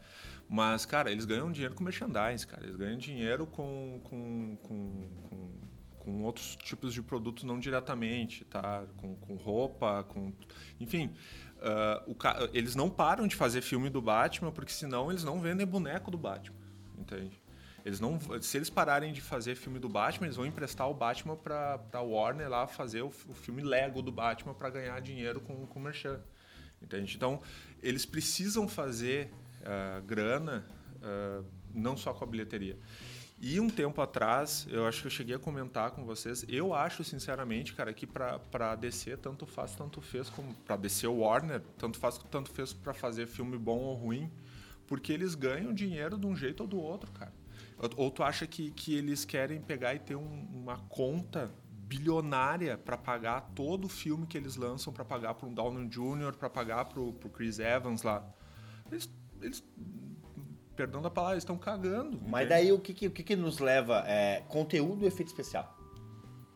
Mas, 0.48 0.84
cara, 0.84 1.10
eles 1.10 1.24
ganham 1.24 1.50
dinheiro 1.50 1.74
com 1.74 1.82
merchandise, 1.82 2.46
cara. 2.46 2.64
Eles 2.64 2.76
ganham 2.76 2.98
dinheiro 2.98 3.46
com, 3.46 4.00
com, 4.04 4.56
com, 4.62 5.08
com, 5.28 5.50
com 5.98 6.22
outros 6.22 6.54
tipos 6.56 6.92
de 6.92 7.02
produtos 7.02 7.44
não 7.44 7.58
diretamente, 7.58 8.44
tá? 8.44 8.84
Com, 8.96 9.16
com 9.16 9.34
roupa, 9.36 10.04
com... 10.04 10.32
Enfim, 10.78 11.14
uh, 11.58 12.10
o, 12.10 12.16
eles 12.52 12.74
não 12.76 12.90
param 12.90 13.26
de 13.26 13.34
fazer 13.34 13.62
filme 13.62 13.88
do 13.88 14.02
Batman 14.02 14.52
porque 14.52 14.72
senão 14.72 15.10
eles 15.10 15.24
não 15.24 15.40
vendem 15.40 15.66
boneco 15.66 16.10
do 16.10 16.18
Batman, 16.18 16.56
entende? 16.98 17.42
Eles 17.84 18.00
não, 18.00 18.18
se 18.40 18.56
eles 18.56 18.70
pararem 18.70 19.12
de 19.12 19.20
fazer 19.20 19.54
filme 19.54 19.78
do 19.78 19.90
Batman, 19.90 20.26
eles 20.26 20.36
vão 20.36 20.46
emprestar 20.46 20.88
o 20.88 20.94
Batman 20.94 21.36
para 21.36 21.78
a 21.92 22.00
Warner 22.00 22.48
lá 22.48 22.66
fazer 22.66 23.02
o, 23.02 23.08
o, 23.08 23.34
filme 23.34 23.62
Lego 23.62 24.00
do 24.00 24.10
Batman 24.10 24.54
para 24.54 24.70
ganhar 24.70 24.98
dinheiro 25.02 25.38
com, 25.38 25.66
com 25.66 25.78
o 25.78 25.82
merchan. 25.82 26.18
Entende? 26.80 27.14
Então, 27.14 27.42
eles 27.82 28.06
precisam 28.06 28.66
fazer 28.66 29.30
uh, 29.64 30.02
grana 30.02 30.64
uh, 30.96 31.44
não 31.74 31.96
só 31.96 32.12
com 32.12 32.24
a 32.24 32.26
bilheteria. 32.26 32.78
E 33.40 33.58
um 33.60 33.68
tempo 33.68 34.00
atrás, 34.00 34.66
eu 34.70 34.86
acho 34.86 35.02
que 35.02 35.06
eu 35.08 35.10
cheguei 35.10 35.34
a 35.34 35.38
comentar 35.38 35.90
com 35.90 36.04
vocês, 36.04 36.46
eu 36.48 36.72
acho 36.72 37.02
sinceramente, 37.02 37.74
cara, 37.74 37.92
que 37.92 38.06
para 38.06 38.76
DC 38.76 39.16
tanto 39.16 39.44
faz, 39.44 39.74
tanto 39.74 40.00
fez 40.00 40.30
como 40.30 40.54
para 40.54 40.76
DC 40.76 41.06
Warner, 41.06 41.60
tanto 41.76 41.98
faz, 41.98 42.18
tanto 42.30 42.50
fez 42.50 42.72
para 42.72 42.94
fazer 42.94 43.26
filme 43.26 43.58
bom 43.58 43.80
ou 43.80 43.94
ruim, 43.94 44.30
porque 44.86 45.12
eles 45.12 45.34
ganham 45.34 45.74
dinheiro 45.74 46.16
de 46.16 46.26
um 46.26 46.36
jeito 46.36 46.60
ou 46.60 46.66
do 46.66 46.78
outro, 46.78 47.10
cara. 47.12 47.32
Ou 47.96 48.10
tu 48.10 48.22
acha 48.22 48.46
que, 48.46 48.70
que 48.70 48.94
eles 48.94 49.24
querem 49.24 49.60
pegar 49.60 49.94
e 49.94 49.98
ter 49.98 50.14
um, 50.14 50.48
uma 50.52 50.78
conta 50.88 51.50
bilionária 51.68 52.78
para 52.78 52.96
pagar 52.96 53.50
todo 53.54 53.86
o 53.86 53.88
filme 53.88 54.26
que 54.26 54.38
eles 54.38 54.56
lançam, 54.56 54.92
para 54.92 55.04
pagar 55.04 55.34
para 55.34 55.48
um 55.48 55.52
Downey 55.52 55.88
Jr., 55.88 56.34
para 56.38 56.48
pagar 56.48 56.84
para 56.86 57.00
o 57.00 57.12
Chris 57.12 57.58
Evans 57.58 58.02
lá? 58.02 58.24
Eles, 58.90 59.10
eles 59.44 59.62
perdão 60.74 61.00
da 61.00 61.10
palavra, 61.10 61.38
estão 61.38 61.56
cagando. 61.56 62.20
Mas 62.26 62.46
entende? 62.46 62.48
daí 62.48 62.72
o 62.72 62.78
que, 62.78 62.92
que, 62.92 63.06
o 63.06 63.10
que, 63.10 63.22
que 63.22 63.36
nos 63.36 63.58
leva? 63.58 64.04
É, 64.06 64.42
conteúdo 64.48 65.04
e 65.04 65.08
efeito 65.08 65.28
especial. 65.28 65.76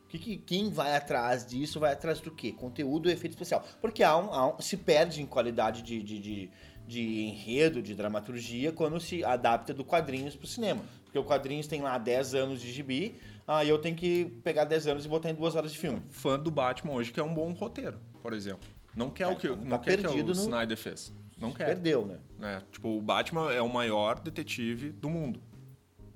Que, 0.09 0.18
que, 0.18 0.37
quem 0.38 0.71
vai 0.71 0.97
atrás 0.97 1.47
disso 1.47 1.78
vai 1.78 1.92
atrás 1.92 2.21
do 2.21 2.30
quê? 2.30 2.52
Conteúdo 2.52 3.09
e 3.09 3.12
efeito 3.12 3.33
especial. 3.33 3.64
Porque 3.80 4.02
há 4.02 4.16
um, 4.16 4.33
há 4.33 4.54
um, 4.54 4.61
se 4.61 4.76
perde 4.76 5.23
em 5.23 5.26
qualidade 5.26 5.83
de, 5.83 6.02
de, 6.02 6.18
de, 6.18 6.50
de 6.87 7.25
enredo, 7.25 7.83
de 7.83 7.95
dramaturgia, 7.95 8.73
quando 8.73 8.99
se 8.99 9.23
adapta 9.23 9.75
do 9.75 9.85
quadrinhos 9.85 10.35
para 10.35 10.45
o 10.45 10.49
cinema. 10.49 10.83
Porque 11.04 11.18
o 11.18 11.25
quadrinhos 11.25 11.66
tem 11.66 11.83
lá 11.83 11.97
10 11.99 12.35
anos 12.35 12.61
de 12.61 12.73
gibi, 12.73 13.16
aí 13.47 13.68
eu 13.68 13.78
tenho 13.78 13.97
que 13.97 14.26
pegar 14.42 14.64
10 14.64 14.88
anos 14.88 15.04
e 15.04 15.09
botar 15.09 15.30
em 15.30 15.35
duas 15.35 15.54
horas 15.54 15.73
de 15.73 15.78
filme. 15.78 16.02
Fã 16.11 16.38
do 16.38 16.50
Batman 16.50 16.95
hoje 16.95 17.12
que 17.12 17.21
é 17.21 17.23
um 17.23 17.33
bom 17.33 17.52
roteiro, 17.52 17.99
por 18.23 18.33
exemplo. 18.33 18.66
Não 18.97 19.11
quer 19.11 19.25
é, 19.25 19.26
o 19.28 19.37
que, 19.37 19.49
tá 19.49 19.57
não 19.57 19.78
quer 19.78 19.99
que 19.99 20.21
o 20.21 20.25
no... 20.25 20.33
Snyder 20.33 20.76
fez. 20.76 21.12
Não 21.40 21.52
quer. 21.52 21.66
Perdeu, 21.66 22.04
né? 22.04 22.18
É, 22.40 22.62
tipo, 22.73 22.88
o 22.88 23.00
Batman 23.00 23.52
é 23.52 23.62
o 23.62 23.68
maior 23.68 24.18
detetive 24.18 24.90
do 24.90 25.09
mundo, 25.09 25.40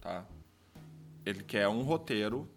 tá? 0.00 0.26
Ele 1.25 1.43
quer 1.45 1.69
um 1.69 1.83
roteiro 1.83 2.49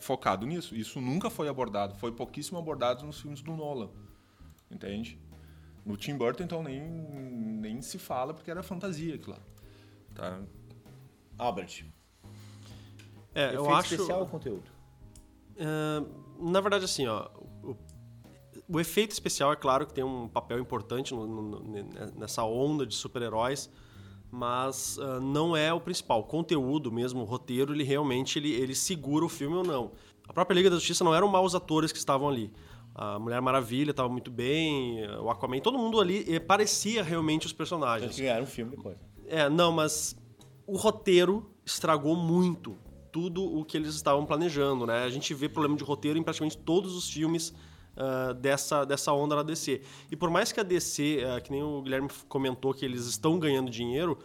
focado 0.00 0.46
nisso. 0.46 0.74
Isso 0.74 1.00
nunca 1.00 1.30
foi 1.30 1.48
abordado. 1.48 1.94
Foi 1.94 2.12
pouquíssimo 2.12 2.58
abordado 2.58 3.04
nos 3.06 3.20
filmes 3.20 3.40
do 3.40 3.56
Nolan. 3.56 3.90
Entende? 4.70 5.18
No 5.84 5.96
Tim 5.96 6.16
Burton, 6.16 6.44
então, 6.44 6.62
nem, 6.62 6.80
nem 6.80 7.80
se 7.80 7.98
fala 7.98 8.34
porque 8.34 8.50
era 8.50 8.62
fantasia 8.62 9.14
aquilo 9.14 9.32
lá. 9.32 9.42
Tá? 10.14 10.40
Albert. 11.38 11.84
É, 13.34 13.54
eu 13.54 13.68
acho. 13.72 13.94
especial 13.94 14.20
ou 14.20 14.26
conteúdo? 14.26 14.70
Uh, 15.56 16.50
na 16.50 16.60
verdade, 16.60 16.84
assim, 16.84 17.06
ó, 17.06 17.28
o, 18.68 18.80
efeito 18.80 19.12
especial 19.12 19.52
é 19.52 19.56
claro 19.56 19.86
que 19.86 19.94
tem 19.94 20.04
um 20.04 20.28
papel 20.28 20.58
importante 20.58 21.14
no, 21.14 21.26
no, 21.26 21.84
nessa 22.16 22.44
onda 22.44 22.86
de 22.86 22.94
super-heróis, 22.94 23.70
mas 24.30 24.98
uh, 24.98 25.20
não 25.20 25.56
é 25.56 25.72
o 25.72 25.80
principal. 25.80 26.20
O 26.20 26.24
conteúdo 26.24 26.90
mesmo, 26.90 27.22
o 27.22 27.24
roteiro, 27.24 27.72
ele 27.72 27.84
realmente 27.84 28.38
ele, 28.38 28.52
ele 28.52 28.74
segura 28.74 29.24
o 29.24 29.28
filme 29.28 29.56
ou 29.56 29.64
não. 29.64 29.92
A 30.28 30.32
própria 30.32 30.54
Liga 30.54 30.70
da 30.70 30.76
Justiça 30.76 31.04
não 31.04 31.14
eram 31.14 31.28
maus 31.28 31.54
atores 31.54 31.92
que 31.92 31.98
estavam 31.98 32.28
ali. 32.28 32.52
A 32.94 33.18
Mulher 33.18 33.40
Maravilha 33.40 33.90
estava 33.90 34.08
muito 34.08 34.30
bem, 34.30 35.04
o 35.18 35.28
Aquaman, 35.28 35.58
todo 35.58 35.76
mundo 35.76 36.00
ali 36.00 36.38
parecia 36.40 37.02
realmente 37.02 37.46
os 37.46 37.52
personagens. 37.52 38.18
Eles 38.18 38.42
um 38.42 38.46
filme 38.46 38.76
depois. 38.76 38.96
É, 39.26 39.48
não, 39.48 39.72
mas 39.72 40.16
o 40.66 40.76
roteiro 40.76 41.50
estragou 41.64 42.14
muito 42.14 42.78
tudo 43.10 43.44
o 43.44 43.64
que 43.64 43.76
eles 43.76 43.94
estavam 43.94 44.24
planejando, 44.26 44.86
né? 44.86 45.04
A 45.04 45.08
gente 45.08 45.32
vê 45.34 45.48
problema 45.48 45.76
de 45.76 45.84
roteiro 45.84 46.18
em 46.18 46.22
praticamente 46.22 46.58
todos 46.58 46.94
os 46.96 47.08
filmes 47.08 47.54
uh, 47.96 48.34
dessa, 48.34 48.84
dessa 48.84 49.12
onda 49.12 49.36
na 49.36 49.42
DC. 49.42 49.80
E 50.10 50.16
por 50.16 50.30
mais 50.30 50.52
que 50.52 50.60
a 50.60 50.62
DC, 50.62 51.22
uh, 51.24 51.34
ah, 51.34 51.40
que 51.40 51.50
nem 51.50 51.62
o 51.62 51.82
Guilherme 51.82 52.08
comentou, 52.28 52.72
que 52.74 52.84
eles 52.84 53.06
estão 53.06 53.38
ganhando 53.38 53.70
dinheiro, 53.70 54.18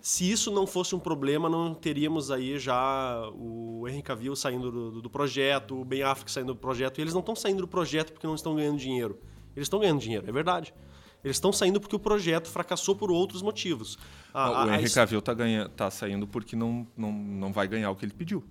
se 0.00 0.28
isso 0.30 0.50
não 0.50 0.66
fosse 0.66 0.94
um 0.94 0.98
problema, 0.98 1.48
não 1.48 1.74
teríamos 1.74 2.30
aí 2.30 2.58
já 2.58 3.30
o 3.34 3.86
Henry 3.88 4.02
Cavill 4.02 4.34
saindo 4.34 4.70
do, 4.70 5.02
do 5.02 5.08
projeto, 5.08 5.80
o 5.80 5.84
Ben 5.84 6.02
Affleck 6.02 6.30
saindo 6.30 6.54
do 6.54 6.58
projeto. 6.58 6.98
E 6.98 7.02
eles 7.02 7.14
não 7.14 7.20
estão 7.20 7.36
saindo 7.36 7.60
do 7.60 7.68
projeto 7.68 8.12
porque 8.12 8.26
não 8.26 8.34
estão 8.34 8.56
ganhando 8.56 8.78
dinheiro. 8.78 9.18
Eles 9.54 9.66
estão 9.66 9.78
ganhando 9.78 10.00
dinheiro, 10.00 10.28
é 10.28 10.32
verdade. 10.32 10.74
Eles 11.22 11.36
estão 11.36 11.52
saindo 11.52 11.80
porque 11.80 11.94
o 11.94 12.00
projeto 12.00 12.48
fracassou 12.48 12.96
por 12.96 13.12
outros 13.12 13.42
motivos. 13.42 13.96
A, 14.34 14.64
o 14.64 14.74
Henry 14.74 14.90
Cavill 14.90 15.20
está 15.20 15.36
tá 15.76 15.88
saindo 15.88 16.26
porque 16.26 16.56
não, 16.56 16.84
não, 16.96 17.12
não 17.12 17.52
vai 17.52 17.68
ganhar 17.68 17.90
o 17.92 17.96
que 17.96 18.04
ele 18.04 18.12
pediu. 18.12 18.42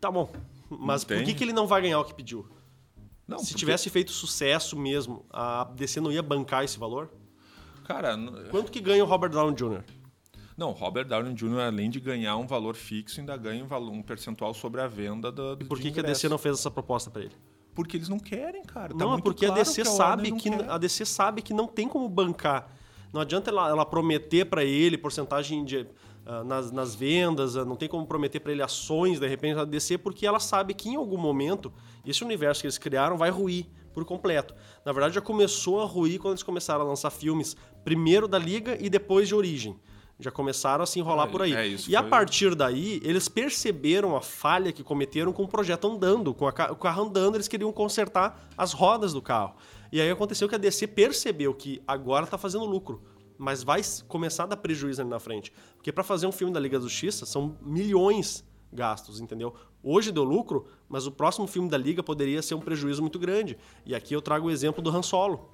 Tá 0.00 0.10
bom. 0.10 0.32
Mas 0.70 1.04
por 1.04 1.22
que, 1.22 1.34
que 1.34 1.44
ele 1.44 1.52
não 1.52 1.66
vai 1.66 1.82
ganhar 1.82 2.00
o 2.00 2.04
que 2.04 2.14
pediu? 2.14 2.46
Não, 3.26 3.38
Se 3.38 3.46
porque... 3.46 3.58
tivesse 3.58 3.90
feito 3.90 4.10
sucesso 4.10 4.76
mesmo, 4.76 5.24
a 5.30 5.64
DC 5.64 6.00
não 6.00 6.12
ia 6.12 6.22
bancar 6.22 6.64
esse 6.64 6.78
valor? 6.78 7.10
Cara... 7.84 8.16
Quanto 8.50 8.70
que 8.70 8.80
ganha 8.80 9.04
o 9.04 9.06
Robert 9.06 9.30
Downey 9.30 9.54
Jr.? 9.54 9.82
Não, 10.56 10.70
Robert 10.72 11.06
Downey 11.06 11.34
Jr., 11.34 11.60
além 11.60 11.90
de 11.90 11.98
ganhar 11.98 12.36
um 12.36 12.46
valor 12.46 12.74
fixo, 12.74 13.20
ainda 13.20 13.36
ganha 13.36 13.64
um, 13.64 13.66
valor, 13.66 13.90
um 13.90 14.02
percentual 14.02 14.52
sobre 14.52 14.80
a 14.80 14.86
venda 14.86 15.32
do, 15.32 15.56
E 15.60 15.64
por 15.64 15.78
que, 15.78 15.90
que 15.90 16.00
a 16.00 16.02
DC 16.02 16.28
não 16.28 16.38
fez 16.38 16.58
essa 16.58 16.70
proposta 16.70 17.10
para 17.10 17.22
ele? 17.22 17.34
Porque 17.74 17.96
eles 17.96 18.08
não 18.08 18.18
querem, 18.18 18.62
cara. 18.62 18.90
Tá 18.90 19.04
não, 19.04 19.14
é 19.14 19.20
porque 19.20 19.46
claro 19.46 19.60
a 19.60 19.64
DC 19.64 19.82
que 19.82 19.88
a 19.88 19.90
sabe 19.90 20.32
que 20.32 20.48
a 20.50 20.78
DC 20.78 21.06
sabe 21.06 21.42
que 21.42 21.54
não 21.54 21.66
tem 21.66 21.88
como 21.88 22.08
bancar. 22.08 22.68
Não 23.12 23.20
adianta 23.20 23.50
ela, 23.50 23.68
ela 23.68 23.86
prometer 23.86 24.44
para 24.44 24.64
ele 24.64 24.98
porcentagem 24.98 25.64
de, 25.64 25.86
uh, 26.26 26.44
nas, 26.44 26.70
nas, 26.70 26.94
vendas, 26.94 27.54
uh, 27.56 27.64
não 27.64 27.76
tem 27.76 27.88
como 27.88 28.06
prometer 28.06 28.40
para 28.40 28.52
ele 28.52 28.62
ações 28.62 29.20
de 29.20 29.26
repente 29.26 29.56
da 29.56 29.64
DC, 29.64 29.98
porque 29.98 30.26
ela 30.26 30.40
sabe 30.40 30.74
que 30.74 30.88
em 30.88 30.96
algum 30.96 31.18
momento 31.18 31.72
esse 32.04 32.24
universo 32.24 32.60
que 32.60 32.66
eles 32.66 32.78
criaram 32.78 33.16
vai 33.16 33.30
ruir 33.30 33.66
por 33.92 34.04
completo. 34.04 34.54
Na 34.84 34.92
verdade, 34.92 35.14
já 35.14 35.20
começou 35.20 35.80
a 35.80 35.84
ruir 35.84 36.18
quando 36.18 36.32
eles 36.32 36.42
começaram 36.42 36.82
a 36.82 36.84
lançar 36.84 37.10
filmes 37.10 37.56
primeiro 37.84 38.26
da 38.26 38.38
Liga 38.38 38.76
e 38.80 38.88
depois 38.88 39.28
de 39.28 39.34
Origem. 39.34 39.78
Já 40.18 40.30
começaram 40.30 40.84
a 40.84 40.86
se 40.86 41.00
enrolar 41.00 41.28
por 41.28 41.42
aí. 41.42 41.52
É, 41.52 41.66
e 41.66 41.78
foi... 41.78 41.96
a 41.96 42.02
partir 42.02 42.54
daí, 42.54 43.00
eles 43.02 43.28
perceberam 43.28 44.16
a 44.16 44.20
falha 44.20 44.72
que 44.72 44.82
cometeram 44.82 45.32
com 45.32 45.42
o 45.42 45.48
projeto 45.48 45.88
andando. 45.88 46.32
Com 46.32 46.46
o 46.46 46.52
carro 46.52 47.02
andando, 47.02 47.36
eles 47.36 47.48
queriam 47.48 47.72
consertar 47.72 48.48
as 48.56 48.72
rodas 48.72 49.12
do 49.12 49.20
carro. 49.20 49.56
E 49.90 50.00
aí 50.00 50.10
aconteceu 50.10 50.48
que 50.48 50.54
a 50.54 50.58
DC 50.58 50.86
percebeu 50.88 51.52
que 51.52 51.82
agora 51.86 52.24
está 52.24 52.38
fazendo 52.38 52.64
lucro. 52.64 53.02
Mas 53.42 53.62
vai 53.62 53.80
começar 54.06 54.44
a 54.44 54.46
dar 54.46 54.56
prejuízo 54.56 55.00
ali 55.00 55.10
na 55.10 55.18
frente. 55.18 55.52
Porque 55.76 55.92
para 55.92 56.04
fazer 56.04 56.26
um 56.26 56.32
filme 56.32 56.52
da 56.52 56.60
Liga 56.60 56.78
da 56.78 56.84
Justiça, 56.84 57.26
são 57.26 57.56
milhões 57.60 58.44
gastos, 58.72 59.20
entendeu? 59.20 59.54
Hoje 59.82 60.12
deu 60.12 60.24
lucro, 60.24 60.66
mas 60.88 61.06
o 61.06 61.12
próximo 61.12 61.46
filme 61.46 61.68
da 61.68 61.76
Liga 61.76 62.02
poderia 62.02 62.40
ser 62.40 62.54
um 62.54 62.60
prejuízo 62.60 63.02
muito 63.02 63.18
grande. 63.18 63.58
E 63.84 63.94
aqui 63.94 64.14
eu 64.14 64.22
trago 64.22 64.46
o 64.46 64.50
exemplo 64.50 64.82
do 64.82 64.90
Han 64.90 65.02
Solo 65.02 65.50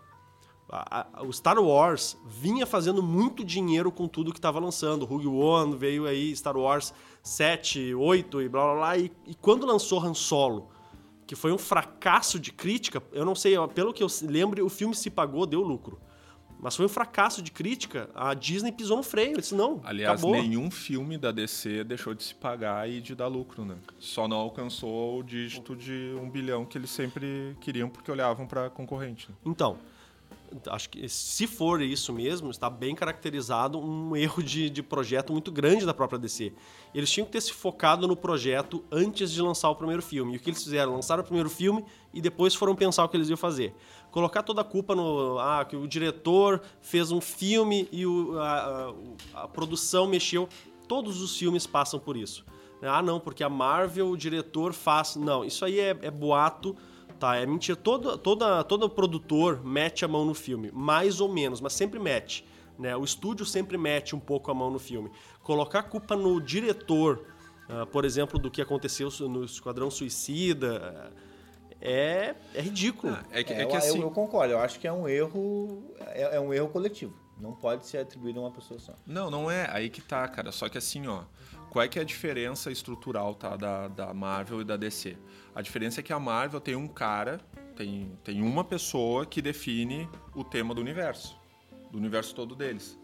o 1.27 1.33
Star 1.33 1.59
Wars 1.59 2.17
vinha 2.27 2.67
fazendo 2.67 3.03
muito 3.03 3.43
dinheiro 3.43 3.91
com 3.91 4.07
tudo 4.07 4.33
que 4.33 4.39
estava 4.39 4.59
lançando. 4.59 5.07
Rogue 5.07 5.27
One 5.27 5.77
veio 5.77 6.07
aí, 6.07 6.35
Star 6.37 6.57
Wars 6.57 6.93
7, 7.23 7.95
8 7.95 8.43
e 8.43 8.49
blá 8.49 8.63
blá 8.65 8.75
blá. 8.75 8.99
E, 8.99 9.11
e, 9.27 9.35
quando 9.35 9.67
lançou 9.67 10.01
Han 10.01 10.15
Solo, 10.15 10.69
que 11.27 11.35
foi 11.35 11.53
um 11.53 11.59
fracasso 11.59 12.39
de 12.39 12.53
crítica, 12.53 13.03
eu 13.13 13.25
não 13.25 13.35
sei, 13.35 13.55
pelo 13.75 13.95
que 13.95 14.03
eu 14.03 14.09
lembro, 14.23 14.65
o 14.65 14.69
filme 14.69 14.95
se 14.95 15.09
pagou, 15.09 15.47
deu 15.47 15.63
lucro. 15.63 15.99
Mas 16.61 16.75
foi 16.75 16.87
um 16.87 16.89
fracasso 16.89 17.41
de 17.41 17.53
crítica, 17.53 18.11
a 18.15 18.35
Disney 18.35 18.73
pisou 18.73 18.97
no 18.97 19.03
freio, 19.03 19.33
eu 19.33 19.41
disse, 19.41 19.55
não, 19.55 19.81
Aliás, 19.85 20.19
acabou. 20.19 20.33
nenhum 20.33 20.71
filme 20.71 21.17
da 21.17 21.31
DC 21.31 21.85
deixou 21.85 22.15
de 22.15 22.23
se 22.25 22.35
pagar 22.35 22.91
e 22.91 23.01
de 23.01 23.15
dar 23.15 23.29
lucro, 23.29 23.65
né? 23.65 23.77
Só 23.99 24.27
não 24.27 24.39
alcançou 24.39 25.21
o 25.21 25.23
dígito 25.23 25.77
de 25.77 26.15
um 26.21 26.29
bilhão 26.29 26.65
que 26.65 26.77
eles 26.77 26.91
sempre 26.91 27.57
queriam 27.61 27.89
porque 27.89 28.11
olhavam 28.11 28.47
para 28.47 28.69
concorrente. 28.71 29.31
Né? 29.31 29.37
Então, 29.47 29.79
acho 30.69 30.89
que 30.91 31.09
se 31.09 31.47
for 31.47 31.81
isso 31.81 32.13
mesmo, 32.13 32.51
está 32.51 32.71
bem 32.71 32.95
caracterizado 32.95 33.79
um 33.79 34.17
erro 34.17 34.43
de, 34.43 34.71
de 34.71 34.83
projeto 34.83 35.33
muito 35.33 35.53
grande 35.53 35.85
da 35.85 35.95
própria 35.95 36.19
DC. 36.19 36.53
Eles 36.95 37.11
tinham 37.11 37.27
que 37.27 37.33
ter 37.33 37.41
se 37.41 37.53
focado 37.53 38.09
no 38.09 38.17
projeto 38.17 38.85
antes 38.91 39.31
de 39.31 39.41
lançar 39.43 39.69
o 39.71 39.77
primeiro 39.77 40.03
filme. 40.03 40.35
E 40.35 40.37
o 40.37 40.41
que 40.41 40.51
eles 40.51 40.63
fizeram? 40.63 40.95
Lançaram 40.95 41.23
o 41.23 41.25
primeiro 41.25 41.51
filme 41.51 41.85
e 42.13 42.21
depois 42.21 42.55
foram 42.55 42.75
pensar 42.75 43.05
o 43.05 43.09
que 43.09 43.17
eles 43.17 43.29
iam 43.29 43.37
fazer. 43.37 43.75
Colocar 44.11 44.43
toda 44.43 44.63
a 44.63 44.65
culpa 44.65 44.95
no. 44.95 45.39
Ah, 45.39 45.65
que 45.65 45.77
o 45.77 45.87
diretor 45.87 46.63
fez 46.81 47.11
um 47.11 47.21
filme 47.21 47.89
e 47.93 48.07
o, 48.07 48.39
a, 48.39 48.93
a, 49.35 49.43
a 49.43 49.49
produção 49.49 50.07
mexeu. 50.07 50.49
Todos 50.87 51.21
os 51.21 51.37
filmes 51.37 51.67
passam 51.67 52.01
por 52.01 52.17
isso. 52.17 52.45
Ah, 52.83 53.03
não, 53.03 53.19
porque 53.19 53.43
a 53.43 53.49
Marvel, 53.49 54.09
o 54.09 54.17
diretor 54.17 54.73
faz. 54.73 55.17
Não, 55.17 55.45
isso 55.45 55.65
aí 55.65 55.79
é, 55.79 55.97
é 56.01 56.11
boato, 56.11 56.77
tá? 57.19 57.37
É 57.37 57.45
mentira. 57.45 57.77
Todo, 57.77 58.17
toda, 58.17 58.65
todo 58.65 58.89
produtor 58.89 59.65
mete 59.65 60.05
a 60.05 60.09
mão 60.09 60.25
no 60.25 60.35
filme, 60.35 60.71
mais 60.73 61.21
ou 61.21 61.29
menos, 61.29 61.61
mas 61.61 61.73
sempre 61.73 61.99
mete. 61.99 62.47
Né? 62.79 62.97
O 62.97 63.05
estúdio 63.05 63.45
sempre 63.45 63.77
mete 63.77 64.15
um 64.15 64.21
pouco 64.21 64.51
a 64.51 64.55
mão 64.55 64.71
no 64.71 64.79
filme. 64.79 65.11
Colocar 65.43 65.81
a 65.81 65.83
culpa 65.83 66.15
no 66.15 66.41
diretor, 66.41 67.27
uh, 67.69 67.85
por 67.87 68.05
exemplo, 68.05 68.39
do 68.39 68.51
que 68.51 68.63
aconteceu 68.63 69.11
no 69.29 69.45
Esquadrão 69.45 69.91
Suicida. 69.91 71.13
É, 71.81 72.35
é 72.55 72.61
ridículo. 72.61 73.13
Ah, 73.15 73.25
é 73.31 73.45
que, 73.45 73.53
É, 73.53 73.63
é 73.63 73.67
que 73.67 73.73
eu, 73.73 73.77
assim. 73.77 73.99
eu, 73.99 74.03
eu 74.05 74.11
concordo, 74.11 74.53
eu 74.53 74.59
acho 74.59 74.79
que 74.81 74.87
é 74.87 74.93
um 74.93 75.09
erro. 75.09 75.95
É, 76.09 76.37
é 76.37 76.41
um 76.41 76.53
erro 76.53 76.69
coletivo. 76.69 77.15
Não 77.41 77.53
pode 77.53 77.87
ser 77.87 77.99
atribuído 77.99 78.41
a 78.41 78.43
uma 78.43 78.51
pessoa 78.51 78.81
só. 78.81 78.95
Não, 79.07 79.31
não 79.31 79.51
é. 79.51 79.69
Aí 79.71 79.89
que 79.89 80.01
tá, 80.01 80.27
cara. 80.27 80.51
Só 80.51 80.69
que 80.69 80.77
assim, 80.77 81.07
ó. 81.07 81.23
Qual 81.71 81.85
é 81.85 81.89
que 81.89 81.99
é 81.99 82.03
a 82.03 82.05
diferença 82.05 82.71
estrutural, 82.71 83.35
tá? 83.35 83.57
Da, 83.57 83.89
da 83.89 84.15
Marvel 84.15 84.63
e 84.63 84.65
da 84.65 84.77
DC? 84.77 85.17
A 85.55 85.63
diferença 85.63 86.01
é 86.01 86.03
que 86.03 86.13
a 86.13 86.19
Marvel 86.19 86.61
tem 86.61 86.75
um 86.75 86.89
cara, 86.89 87.41
tem, 87.77 88.19
tem 88.25 88.43
uma 88.43 88.65
pessoa 88.65 89.27
que 89.27 89.43
define 89.43 90.09
o 90.35 90.43
tema 90.43 90.75
do 90.75 90.81
universo. 90.81 91.39
Do 91.93 91.99
universo 91.99 92.35
todo 92.35 92.57
deles. 92.57 92.99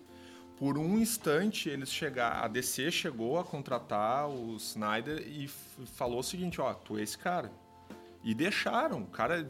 Por 0.56 0.78
um 0.78 0.98
instante, 0.98 1.68
eles 1.68 1.92
chegar, 1.92 2.44
a 2.44 2.48
DC 2.48 2.90
chegou 2.90 3.38
a 3.38 3.44
contratar 3.44 4.28
o 4.28 4.56
Snyder 4.56 5.20
e 5.26 5.48
falou 5.48 6.20
o 6.20 6.22
seguinte, 6.22 6.60
ó, 6.60 6.72
tu 6.72 6.96
é 6.96 7.02
esse 7.02 7.18
cara. 7.18 7.52
E 8.24 8.34
deixaram. 8.34 9.02
O 9.02 9.06
cara 9.06 9.48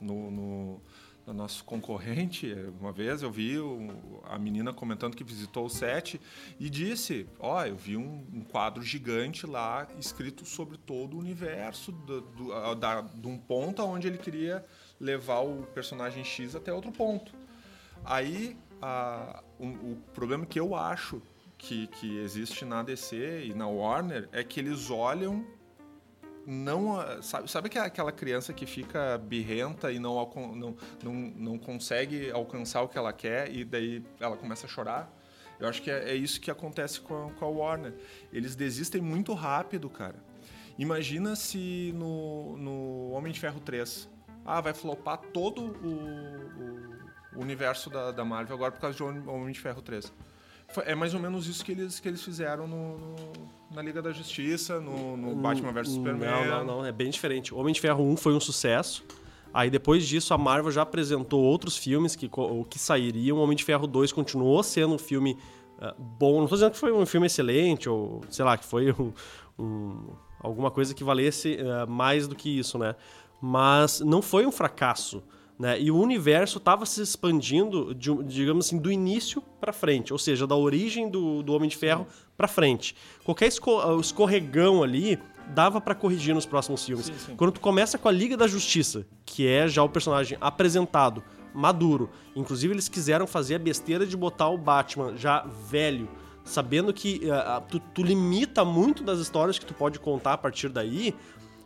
no, 0.00 0.30
no, 0.30 0.80
no 1.26 1.32
nosso 1.32 1.64
concorrente, 1.64 2.52
uma 2.80 2.92
vez 2.92 3.22
eu 3.22 3.30
vi 3.30 3.58
o- 3.58 4.20
a 4.24 4.38
menina 4.38 4.72
comentando 4.72 5.16
que 5.16 5.22
visitou 5.24 5.64
o 5.66 5.70
set 5.70 6.20
e 6.58 6.68
disse: 6.68 7.26
Ó, 7.38 7.64
eu 7.64 7.76
vi 7.76 7.96
um, 7.96 8.26
um 8.32 8.40
quadro 8.42 8.82
gigante 8.82 9.46
lá 9.46 9.86
escrito 9.98 10.44
sobre 10.44 10.76
todo 10.76 11.16
o 11.16 11.20
universo, 11.20 11.92
do, 11.92 12.20
do, 12.20 12.74
da- 12.74 13.00
de 13.02 13.26
um 13.28 13.38
ponto 13.38 13.80
aonde 13.80 14.08
ele 14.08 14.18
queria 14.18 14.64
levar 15.00 15.40
o 15.40 15.62
personagem 15.74 16.24
X 16.24 16.54
até 16.56 16.72
outro 16.72 16.90
ponto. 16.92 17.32
Aí, 18.04 18.56
a- 18.82 19.42
um- 19.58 19.92
o 19.92 19.96
problema 20.12 20.44
que 20.44 20.58
eu 20.58 20.74
acho 20.74 21.22
que, 21.56 21.86
que 21.86 22.18
existe 22.18 22.64
na 22.64 22.82
DC 22.82 23.44
e 23.46 23.54
na 23.54 23.66
Warner 23.66 24.28
é 24.32 24.42
que 24.44 24.60
eles 24.60 24.90
olham 24.90 25.46
não 26.46 27.22
sabe, 27.22 27.50
sabe 27.50 27.68
que 27.68 27.78
é 27.78 27.80
aquela 27.82 28.12
criança 28.12 28.52
que 28.52 28.66
fica 28.66 29.18
birrenta 29.18 29.90
e 29.92 29.98
não, 29.98 30.14
não, 30.54 30.76
não, 31.02 31.12
não 31.14 31.58
consegue 31.58 32.30
alcançar 32.30 32.82
o 32.82 32.88
que 32.88 32.98
ela 32.98 33.12
quer 33.12 33.50
e 33.54 33.64
daí 33.64 34.04
ela 34.20 34.36
começa 34.36 34.66
a 34.66 34.68
chorar? 34.68 35.12
Eu 35.58 35.68
acho 35.68 35.80
que 35.82 35.90
é, 35.90 36.10
é 36.10 36.14
isso 36.14 36.40
que 36.40 36.50
acontece 36.50 37.00
com 37.00 37.28
a, 37.28 37.30
com 37.30 37.44
a 37.44 37.48
Warner. 37.48 37.94
Eles 38.32 38.54
desistem 38.56 39.00
muito 39.00 39.32
rápido, 39.34 39.88
cara. 39.88 40.16
Imagina 40.78 41.36
se 41.36 41.92
no, 41.94 42.56
no 42.56 43.10
Homem 43.12 43.32
de 43.32 43.38
Ferro 43.38 43.60
3, 43.60 44.08
ah, 44.44 44.60
vai 44.60 44.74
flopar 44.74 45.18
todo 45.18 45.62
o, 45.62 47.38
o 47.38 47.40
universo 47.40 47.88
da, 47.88 48.10
da 48.10 48.24
Marvel 48.24 48.56
agora 48.56 48.72
por 48.72 48.80
causa 48.80 48.96
de 48.96 49.02
Homem 49.02 49.22
Homem 49.28 49.52
de 49.52 49.60
Ferro 49.60 49.80
3. 49.80 50.12
Foi- 50.68 50.84
É 50.86 50.94
mais 50.94 51.14
ou 51.14 51.20
menos 51.20 51.46
isso 51.46 51.64
que 51.64 51.70
eles, 51.72 52.00
que 52.00 52.08
eles 52.08 52.22
fizeram 52.22 52.66
no, 52.66 52.98
no- 52.98 53.16
na 53.74 53.82
Liga 53.82 54.00
da 54.00 54.12
Justiça, 54.12 54.80
no, 54.80 55.16
no 55.16 55.34
Batman 55.34 55.72
vs 55.72 55.88
Superman. 55.88 56.30
Não, 56.30 56.44
não, 56.46 56.64
não, 56.78 56.86
é 56.86 56.92
bem 56.92 57.10
diferente. 57.10 57.52
O 57.52 57.58
Homem 57.58 57.74
de 57.74 57.80
Ferro 57.80 58.04
1 58.04 58.16
foi 58.16 58.32
um 58.32 58.40
sucesso. 58.40 59.04
Aí 59.52 59.68
depois 59.68 60.06
disso 60.06 60.32
a 60.32 60.38
Marvel 60.38 60.70
já 60.70 60.82
apresentou 60.82 61.42
outros 61.42 61.76
filmes 61.76 62.14
que, 62.14 62.30
que 62.70 62.78
sairiam. 62.78 63.38
O 63.38 63.40
Homem 63.42 63.56
de 63.56 63.64
Ferro 63.64 63.86
2 63.86 64.12
continuou 64.12 64.62
sendo 64.62 64.94
um 64.94 64.98
filme 64.98 65.36
ah, 65.80 65.94
bom. 65.98 66.40
Não 66.40 66.46
tô 66.46 66.54
dizendo 66.54 66.70
que 66.72 66.78
foi 66.78 66.92
um 66.92 67.04
filme 67.04 67.26
excelente 67.26 67.88
ou, 67.88 68.20
sei 68.30 68.44
lá, 68.44 68.56
que 68.56 68.64
foi 68.64 68.92
um, 68.92 69.12
um- 69.58 70.12
alguma 70.40 70.70
coisa 70.70 70.94
que 70.94 71.02
valesse 71.02 71.58
ah, 71.60 71.86
mais 71.86 72.28
do 72.28 72.36
que 72.36 72.58
isso, 72.58 72.78
né? 72.78 72.94
Mas 73.40 74.00
não 74.00 74.22
foi 74.22 74.46
um 74.46 74.52
fracasso. 74.52 75.22
Né? 75.58 75.80
E 75.80 75.90
o 75.90 75.96
universo 75.96 76.58
estava 76.58 76.84
se 76.84 77.00
expandindo, 77.00 77.94
de 77.94 78.10
digamos 78.24 78.66
assim, 78.66 78.78
do 78.78 78.90
início 78.90 79.40
para 79.60 79.72
frente, 79.72 80.12
ou 80.12 80.18
seja, 80.18 80.46
da 80.46 80.56
origem 80.56 81.08
do, 81.08 81.42
do 81.42 81.52
Homem 81.52 81.68
de 81.68 81.76
Ferro 81.76 82.06
para 82.36 82.48
frente. 82.48 82.96
Qualquer 83.24 83.46
esco- 83.46 84.00
escorregão 84.00 84.82
ali 84.82 85.18
dava 85.54 85.80
para 85.80 85.94
corrigir 85.94 86.34
nos 86.34 86.46
próximos 86.46 86.84
filmes. 86.84 87.12
Quando 87.36 87.52
tu 87.52 87.60
começa 87.60 87.98
com 87.98 88.08
a 88.08 88.12
Liga 88.12 88.36
da 88.36 88.48
Justiça, 88.48 89.06
que 89.24 89.46
é 89.46 89.68
já 89.68 89.82
o 89.82 89.88
personagem 89.88 90.36
apresentado, 90.40 91.22
maduro, 91.54 92.10
inclusive 92.34 92.74
eles 92.74 92.88
quiseram 92.88 93.26
fazer 93.26 93.54
a 93.54 93.58
besteira 93.58 94.04
de 94.04 94.16
botar 94.16 94.48
o 94.48 94.58
Batman 94.58 95.16
já 95.16 95.46
velho, 95.70 96.08
sabendo 96.44 96.92
que 96.92 97.30
ah, 97.30 97.56
ah, 97.56 97.60
tu, 97.60 97.78
tu 97.78 98.02
limita 98.02 98.64
muito 98.64 99.04
das 99.04 99.20
histórias 99.20 99.58
que 99.58 99.64
tu 99.64 99.72
pode 99.74 100.00
contar 100.00 100.32
a 100.32 100.38
partir 100.38 100.68
daí, 100.68 101.14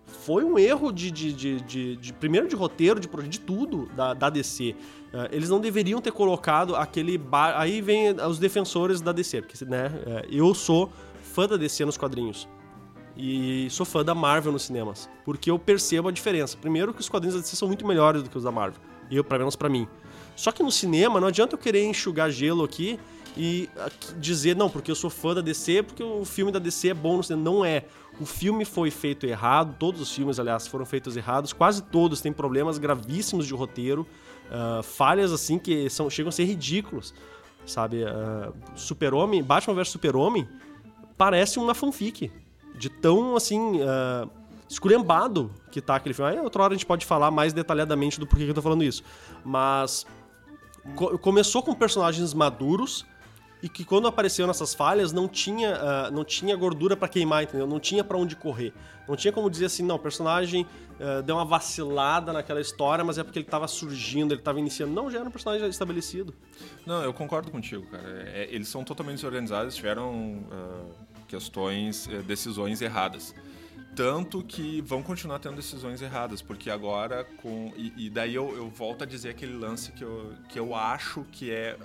foi 0.08 0.42
um 0.44 0.58
erro 0.58 0.90
de, 0.92 1.10
de, 1.10 1.32
de, 1.32 1.60
de- 1.60 1.96
de- 1.96 2.12
primeiro 2.14 2.48
de 2.48 2.56
roteiro, 2.56 2.98
de, 2.98 3.08
de 3.28 3.40
tudo 3.40 3.88
da, 3.94 4.14
da 4.14 4.30
DC. 4.30 4.74
Eh, 5.12 5.28
eles 5.32 5.48
não 5.48 5.60
deveriam 5.60 6.00
ter 6.00 6.10
colocado 6.12 6.74
aquele 6.74 7.16
bar. 7.16 7.54
Aí 7.56 7.80
vem 7.80 8.10
os 8.12 8.38
defensores 8.38 9.00
da 9.00 9.12
DC, 9.12 9.42
porque 9.42 9.64
né, 9.64 9.92
eh, 10.06 10.26
eu 10.30 10.52
sou 10.54 10.90
fã 11.22 11.46
da 11.46 11.56
DC 11.56 11.84
nos 11.84 11.96
quadrinhos. 11.96 12.48
E 13.16 13.68
sou 13.70 13.84
fã 13.84 14.04
da 14.04 14.14
Marvel 14.14 14.52
nos 14.52 14.62
cinemas. 14.62 15.08
Porque 15.24 15.50
eu 15.50 15.58
percebo 15.58 16.08
a 16.08 16.12
diferença. 16.12 16.56
Primeiro 16.56 16.94
que 16.94 17.00
os 17.00 17.08
quadrinhos 17.08 17.34
da 17.34 17.40
DC 17.42 17.56
são 17.56 17.66
muito 17.68 17.86
melhores 17.86 18.22
do 18.22 18.30
que 18.30 18.36
os 18.38 18.44
da 18.44 18.52
Marvel. 18.52 18.80
Eu, 19.10 19.24
pelo 19.24 19.40
menos 19.40 19.56
pra 19.56 19.68
mim. 19.68 19.88
Só 20.36 20.52
que 20.52 20.62
no 20.62 20.70
cinema, 20.70 21.20
não 21.20 21.26
adianta 21.28 21.54
eu 21.54 21.58
querer 21.58 21.84
enxugar 21.84 22.30
gelo 22.30 22.62
aqui 22.62 22.98
e 23.36 23.68
aqui 23.78 24.14
dizer, 24.14 24.56
não, 24.56 24.68
porque 24.68 24.90
eu 24.90 24.94
sou 24.94 25.10
fã 25.10 25.34
da 25.34 25.40
DC, 25.40 25.82
porque 25.84 26.02
o 26.02 26.24
filme 26.24 26.50
da 26.50 26.58
DC 26.58 26.88
é 26.88 26.94
bom. 26.94 27.20
Não 27.36 27.64
é. 27.64 27.84
O 28.20 28.26
filme 28.26 28.64
foi 28.64 28.90
feito 28.90 29.26
errado, 29.26 29.76
todos 29.78 30.00
os 30.00 30.12
filmes, 30.12 30.40
aliás, 30.40 30.66
foram 30.66 30.84
feitos 30.84 31.16
errados, 31.16 31.52
quase 31.52 31.82
todos 31.82 32.20
têm 32.20 32.32
problemas 32.32 32.78
gravíssimos 32.78 33.46
de 33.46 33.54
roteiro, 33.54 34.06
ah, 34.50 34.80
falhas 34.82 35.32
assim 35.32 35.58
que 35.58 35.88
são, 35.88 36.10
chegam 36.10 36.28
a 36.30 36.32
ser 36.32 36.44
ridículos, 36.44 37.14
sabe? 37.64 38.04
Ah, 38.04 38.52
Super-Homem, 38.74 39.42
Batman 39.42 39.74
vs 39.74 39.90
Super-Homem 39.90 40.48
parece 41.16 41.58
uma 41.58 41.74
fanfic, 41.74 42.32
de 42.76 42.88
tão 42.88 43.36
assim. 43.36 43.80
ah, 43.82 44.26
esculhambado 44.68 45.50
que 45.70 45.80
tá 45.80 45.96
aquele 45.96 46.14
filme. 46.14 46.30
Aí 46.32 46.38
outra 46.40 46.62
hora 46.62 46.74
a 46.74 46.76
gente 46.76 46.84
pode 46.84 47.06
falar 47.06 47.30
mais 47.30 47.54
detalhadamente 47.54 48.20
do 48.20 48.26
porquê 48.26 48.44
que 48.44 48.50
eu 48.50 48.54
tô 48.54 48.60
falando 48.60 48.84
isso. 48.84 49.02
Mas 49.42 50.04
co- 50.94 51.16
começou 51.18 51.62
com 51.62 51.72
personagens 51.74 52.34
maduros 52.34 53.06
e 53.62 53.68
que 53.68 53.84
quando 53.84 54.06
apareceu 54.06 54.46
nessas 54.46 54.74
falhas 54.74 55.12
não 55.12 55.26
tinha, 55.26 55.74
ah, 55.74 56.10
não 56.10 56.24
tinha 56.24 56.54
gordura 56.56 56.96
pra 56.96 57.08
queimar, 57.08 57.42
entendeu? 57.42 57.66
Não 57.66 57.80
tinha 57.80 58.04
pra 58.04 58.16
onde 58.16 58.36
correr. 58.36 58.72
Não 59.08 59.16
tinha 59.16 59.32
como 59.32 59.50
dizer 59.50 59.66
assim, 59.66 59.82
não, 59.82 59.96
o 59.96 59.98
personagem 59.98 60.66
ah, 61.00 61.20
deu 61.22 61.36
uma 61.36 61.44
vacilada 61.44 62.32
naquela 62.32 62.60
história, 62.60 63.04
mas 63.04 63.18
é 63.18 63.24
porque 63.24 63.38
ele 63.38 63.46
tava 63.46 63.66
surgindo, 63.66 64.32
ele 64.34 64.42
tava 64.42 64.58
iniciando. 64.58 64.92
Não, 64.92 65.10
já 65.10 65.18
era 65.20 65.28
um 65.28 65.32
personagem 65.32 65.68
estabelecido. 65.68 66.34
Não, 66.86 67.02
eu 67.02 67.12
concordo 67.12 67.50
contigo, 67.50 67.86
cara. 67.86 68.08
É, 68.28 68.48
eles 68.50 68.68
são 68.68 68.84
totalmente 68.84 69.16
desorganizados, 69.16 69.74
tiveram 69.74 70.44
ah, 70.52 71.08
questões, 71.28 72.08
eh, 72.08 72.22
decisões 72.22 72.80
erradas. 72.80 73.34
Tanto 73.94 74.44
que 74.44 74.80
vão 74.82 75.02
continuar 75.02 75.40
tendo 75.40 75.56
decisões 75.56 76.00
erradas, 76.00 76.40
porque 76.40 76.70
agora 76.70 77.24
com. 77.42 77.72
E, 77.76 78.06
e 78.06 78.10
daí 78.10 78.34
eu, 78.34 78.56
eu 78.56 78.68
volto 78.68 79.02
a 79.02 79.06
dizer 79.06 79.30
aquele 79.30 79.54
lance 79.54 79.92
que 79.92 80.02
eu, 80.02 80.34
que 80.48 80.58
eu 80.58 80.74
acho 80.74 81.24
que 81.32 81.50
é. 81.50 81.76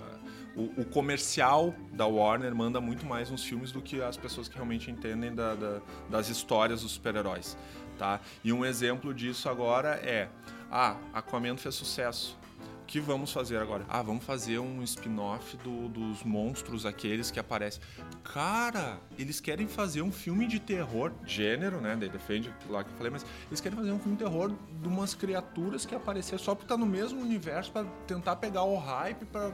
O, 0.56 0.80
o 0.80 0.84
comercial 0.84 1.74
da 1.92 2.06
Warner 2.06 2.54
manda 2.54 2.80
muito 2.80 3.04
mais 3.06 3.30
nos 3.30 3.42
filmes 3.44 3.72
do 3.72 3.82
que 3.82 4.00
as 4.02 4.16
pessoas 4.16 4.48
que 4.48 4.54
realmente 4.54 4.90
entendem 4.90 5.34
da- 5.34 5.54
da- 5.54 5.80
das 6.10 6.28
histórias 6.28 6.82
dos 6.82 6.92
super-heróis. 6.92 7.56
Tá? 7.98 8.20
E 8.42 8.52
um 8.52 8.64
exemplo 8.64 9.12
disso 9.14 9.48
agora 9.48 9.90
é. 10.02 10.28
Ah, 10.70 10.96
Aquaman 11.12 11.56
fez 11.56 11.74
sucesso. 11.74 12.36
O 12.82 12.86
que 12.86 13.00
vamos 13.00 13.32
fazer 13.32 13.56
agora? 13.56 13.84
Ah, 13.88 14.02
vamos 14.02 14.24
fazer 14.24 14.58
um 14.58 14.82
spin-off 14.82 15.56
do- 15.58 15.88
dos 15.88 16.22
monstros 16.22 16.84
aqueles 16.84 17.30
que 17.30 17.40
aparecem. 17.40 17.80
Cara, 18.22 18.98
eles 19.18 19.40
querem 19.40 19.66
fazer 19.66 20.02
um 20.02 20.12
filme 20.12 20.46
de 20.46 20.58
terror, 20.60 21.12
gênero, 21.24 21.80
né? 21.80 21.96
Daí 21.98 22.08
defende 22.10 22.52
lá 22.68 22.82
que 22.84 22.90
eu 22.90 22.96
falei, 22.96 23.10
mas 23.12 23.24
eles 23.48 23.60
querem 23.60 23.78
fazer 23.78 23.90
um 23.92 23.98
filme 23.98 24.16
de 24.18 24.24
terror 24.24 24.52
de 24.82 24.88
umas 24.88 25.14
criaturas 25.14 25.86
que 25.86 25.94
apareceram 25.94 26.38
só 26.38 26.54
porque 26.54 26.68
tá 26.68 26.76
no 26.76 26.84
mesmo 26.84 27.20
universo 27.22 27.70
pra 27.72 27.84
tentar 28.06 28.36
pegar 28.36 28.64
o 28.64 28.76
hype 28.76 29.24
pra. 29.26 29.50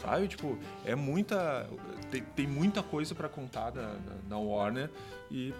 Sabe? 0.00 0.28
Tipo, 0.28 0.58
é 0.84 0.94
muita. 0.94 1.68
Tem, 2.10 2.22
tem 2.22 2.46
muita 2.46 2.82
coisa 2.82 3.14
pra 3.14 3.28
contar 3.28 3.70
da, 3.70 3.82
da, 3.82 4.14
da 4.28 4.38
Warner 4.38 4.90
e 5.30 5.52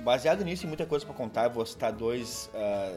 Baseado 0.00 0.44
nisso, 0.44 0.62
tem 0.62 0.68
muita 0.68 0.86
coisa 0.86 1.04
pra 1.04 1.14
contar. 1.14 1.44
Eu 1.44 1.50
vou 1.50 1.66
citar 1.66 1.92
dois, 1.92 2.50
ah, 2.54 2.96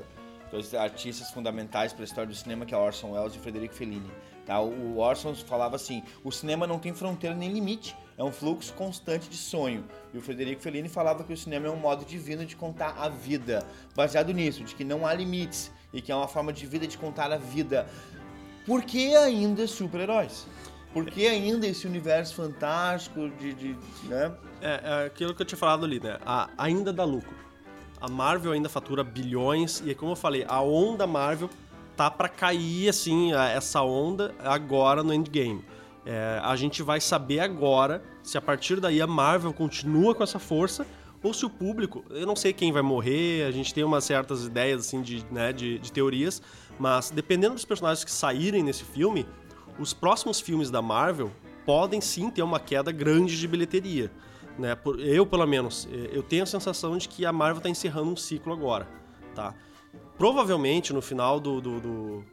dois 0.49 0.73
artistas 0.73 1.29
fundamentais 1.29 1.93
para 1.93 2.03
a 2.03 2.05
história 2.05 2.27
do 2.27 2.35
cinema, 2.35 2.65
que 2.65 2.73
é 2.73 2.77
Orson 2.77 3.11
Welles 3.11 3.35
e 3.35 3.39
Frederico 3.39 3.73
Fellini. 3.73 4.09
Tá? 4.45 4.59
O 4.61 4.97
Orson 4.97 5.35
falava 5.35 5.75
assim: 5.75 6.03
o 6.23 6.31
cinema 6.31 6.65
não 6.65 6.79
tem 6.79 6.93
fronteira 6.93 7.35
nem 7.35 7.51
limite, 7.51 7.95
é 8.17 8.23
um 8.23 8.31
fluxo 8.31 8.73
constante 8.73 9.29
de 9.29 9.35
sonho. 9.35 9.83
E 10.13 10.17
o 10.17 10.21
Frederico 10.21 10.61
Fellini 10.61 10.87
falava 10.87 11.23
que 11.23 11.33
o 11.33 11.37
cinema 11.37 11.67
é 11.67 11.69
um 11.69 11.75
modo 11.75 12.05
divino 12.05 12.45
de 12.45 12.55
contar 12.55 12.95
a 12.97 13.09
vida. 13.09 13.65
Baseado 13.95 14.31
nisso, 14.31 14.63
de 14.63 14.73
que 14.73 14.83
não 14.83 15.05
há 15.05 15.13
limites 15.13 15.71
e 15.93 16.01
que 16.01 16.11
é 16.11 16.15
uma 16.15 16.27
forma 16.27 16.53
de 16.53 16.65
vida 16.65 16.87
de 16.87 16.97
contar 16.97 17.31
a 17.31 17.37
vida. 17.37 17.87
Por 18.65 18.83
que 18.83 19.15
ainda 19.15 19.67
super-heróis? 19.67 20.47
Por 20.93 21.05
que 21.05 21.27
ainda 21.27 21.67
esse 21.67 21.85
universo 21.85 22.35
fantástico 22.35 23.29
de. 23.29 23.53
de 23.53 23.77
né? 24.05 24.31
É, 24.61 24.81
é 24.83 25.05
aquilo 25.05 25.35
que 25.35 25.41
eu 25.41 25.45
tinha 25.45 25.57
falado 25.57 25.85
ali, 25.85 25.99
né? 25.99 26.17
A, 26.25 26.49
ainda 26.57 26.91
dá 26.93 27.03
lucro. 27.03 27.35
A 27.99 28.09
Marvel 28.09 28.53
ainda 28.53 28.69
fatura 28.69 29.03
bilhões 29.03 29.81
e, 29.85 29.93
como 29.93 30.13
eu 30.13 30.15
falei, 30.15 30.45
a 30.47 30.61
onda 30.61 31.05
Marvel 31.05 31.49
tá 31.95 32.09
para 32.09 32.27
cair, 32.27 32.89
assim, 32.89 33.33
essa 33.33 33.81
onda 33.81 34.33
agora 34.39 35.03
no 35.03 35.13
Endgame. 35.13 35.63
É, 36.05 36.39
a 36.43 36.55
gente 36.55 36.83
vai 36.83 37.01
saber 37.01 37.39
agora 37.39 38.03
se 38.21 38.37
a 38.37 38.41
partir 38.41 38.79
daí 38.79 39.01
a 39.01 39.07
Marvel 39.07 39.51
continua 39.53 40.13
com 40.13 40.23
essa 40.23 40.37
força 40.37 40.85
ou 41.23 41.33
se 41.33 41.43
o 41.43 41.49
público, 41.49 42.05
eu 42.11 42.27
não 42.27 42.35
sei 42.35 42.53
quem 42.53 42.71
vai 42.71 42.83
morrer, 42.83 43.47
a 43.47 43.51
gente 43.51 43.73
tem 43.73 43.83
umas 43.83 44.03
certas 44.03 44.45
ideias 44.45 44.81
assim 44.81 45.01
de, 45.01 45.25
né, 45.31 45.51
de, 45.51 45.79
de 45.79 45.91
teorias, 45.91 46.39
mas 46.79 47.09
dependendo 47.09 47.55
dos 47.55 47.65
personagens 47.65 48.03
que 48.03 48.11
saírem 48.11 48.63
nesse 48.63 48.83
filme, 48.83 49.25
os 49.79 49.93
próximos 49.93 50.39
filmes 50.39 50.69
da 50.69 50.81
Marvel 50.81 51.31
podem 51.65 51.99
sim 51.99 52.29
ter 52.29 52.41
uma 52.41 52.59
queda 52.59 52.91
grande 52.91 53.37
de 53.37 53.47
bilheteria. 53.47 54.11
Né? 54.57 54.77
Eu, 54.99 55.25
pelo 55.25 55.45
menos, 55.45 55.87
eu 56.11 56.23
tenho 56.23 56.43
a 56.43 56.45
sensação 56.45 56.97
de 56.97 57.09
que 57.09 57.25
a 57.25 57.33
Marvel 57.33 57.57
está 57.57 57.69
encerrando 57.69 58.11
um 58.11 58.15
ciclo 58.15 58.53
agora. 58.53 58.87
Tá? 59.33 59.53
Provavelmente 60.17 60.93
no 60.93 61.01
final 61.01 61.39
do, 61.39 61.59
do, 61.59 61.79
do 61.79 62.25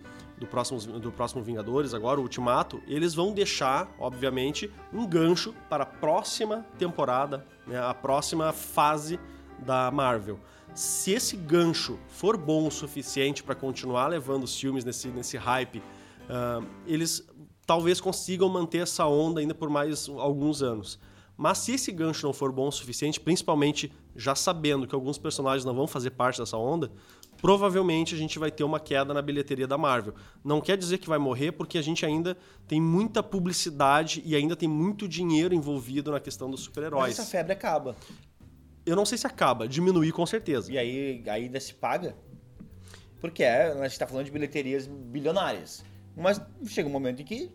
do 0.42 0.46
próximo, 0.46 0.98
do 0.98 1.12
próximo 1.12 1.42
Vingadores, 1.42 1.94
agora, 1.94 2.18
o 2.18 2.24
Ultimato, 2.24 2.82
eles 2.86 3.14
vão 3.14 3.32
deixar, 3.32 3.88
obviamente, 3.98 4.70
um 4.92 5.06
gancho 5.06 5.54
para 5.68 5.84
a 5.84 5.86
próxima 5.86 6.66
temporada, 6.78 7.46
né, 7.66 7.80
a 7.80 7.94
próxima 7.94 8.52
fase 8.52 9.18
da 9.62 9.90
Marvel. 9.90 10.38
Se 10.74 11.12
esse 11.12 11.36
gancho 11.36 11.98
for 12.08 12.36
bom 12.36 12.66
o 12.66 12.70
suficiente 12.70 13.42
para 13.42 13.54
continuar 13.54 14.08
levando 14.08 14.44
os 14.44 14.58
filmes 14.58 14.84
nesse, 14.84 15.08
nesse 15.08 15.36
hype, 15.36 15.78
uh, 15.78 16.66
eles 16.86 17.26
talvez 17.66 18.00
consigam 18.00 18.48
manter 18.48 18.78
essa 18.78 19.06
onda 19.06 19.40
ainda 19.40 19.54
por 19.54 19.68
mais 19.68 20.08
alguns 20.08 20.62
anos. 20.62 20.98
Mas 21.36 21.58
se 21.58 21.72
esse 21.72 21.90
gancho 21.90 22.26
não 22.26 22.32
for 22.32 22.52
bom 22.52 22.68
o 22.68 22.72
suficiente, 22.72 23.18
principalmente 23.18 23.92
já 24.14 24.34
sabendo 24.34 24.86
que 24.86 24.94
alguns 24.94 25.18
personagens 25.18 25.64
não 25.64 25.74
vão 25.74 25.86
fazer 25.86 26.10
parte 26.10 26.38
dessa 26.38 26.56
onda, 26.56 26.92
provavelmente 27.40 28.14
a 28.14 28.18
gente 28.18 28.38
vai 28.38 28.50
ter 28.50 28.62
uma 28.62 28.78
queda 28.78 29.12
na 29.12 29.22
bilheteria 29.22 29.66
da 29.66 29.76
Marvel. 29.76 30.14
Não 30.44 30.60
quer 30.60 30.76
dizer 30.76 30.98
que 30.98 31.08
vai 31.08 31.18
morrer, 31.18 31.52
porque 31.52 31.78
a 31.78 31.82
gente 31.82 32.06
ainda 32.06 32.36
tem 32.68 32.80
muita 32.80 33.22
publicidade 33.22 34.22
e 34.24 34.36
ainda 34.36 34.54
tem 34.54 34.68
muito 34.68 35.08
dinheiro 35.08 35.54
envolvido 35.54 36.12
na 36.12 36.20
questão 36.20 36.50
dos 36.50 36.60
super-heróis. 36.60 37.18
Essa 37.18 37.28
febre 37.28 37.52
acaba. 37.52 37.96
Eu 38.84 38.96
não 38.96 39.04
sei 39.04 39.16
se 39.16 39.26
acaba, 39.26 39.68
diminuir 39.68 40.12
com 40.12 40.26
certeza. 40.26 40.72
E 40.72 40.78
aí 40.78 41.22
ainda 41.28 41.60
se 41.60 41.74
paga? 41.74 42.16
Porque 43.20 43.42
é, 43.42 43.70
a 43.70 43.82
gente 43.82 43.92
está 43.92 44.06
falando 44.06 44.24
de 44.24 44.32
bilheterias 44.32 44.86
bilionárias. 44.86 45.84
Mas 46.16 46.40
chega 46.66 46.88
um 46.88 46.92
momento 46.92 47.22
em 47.22 47.24
que 47.24 47.50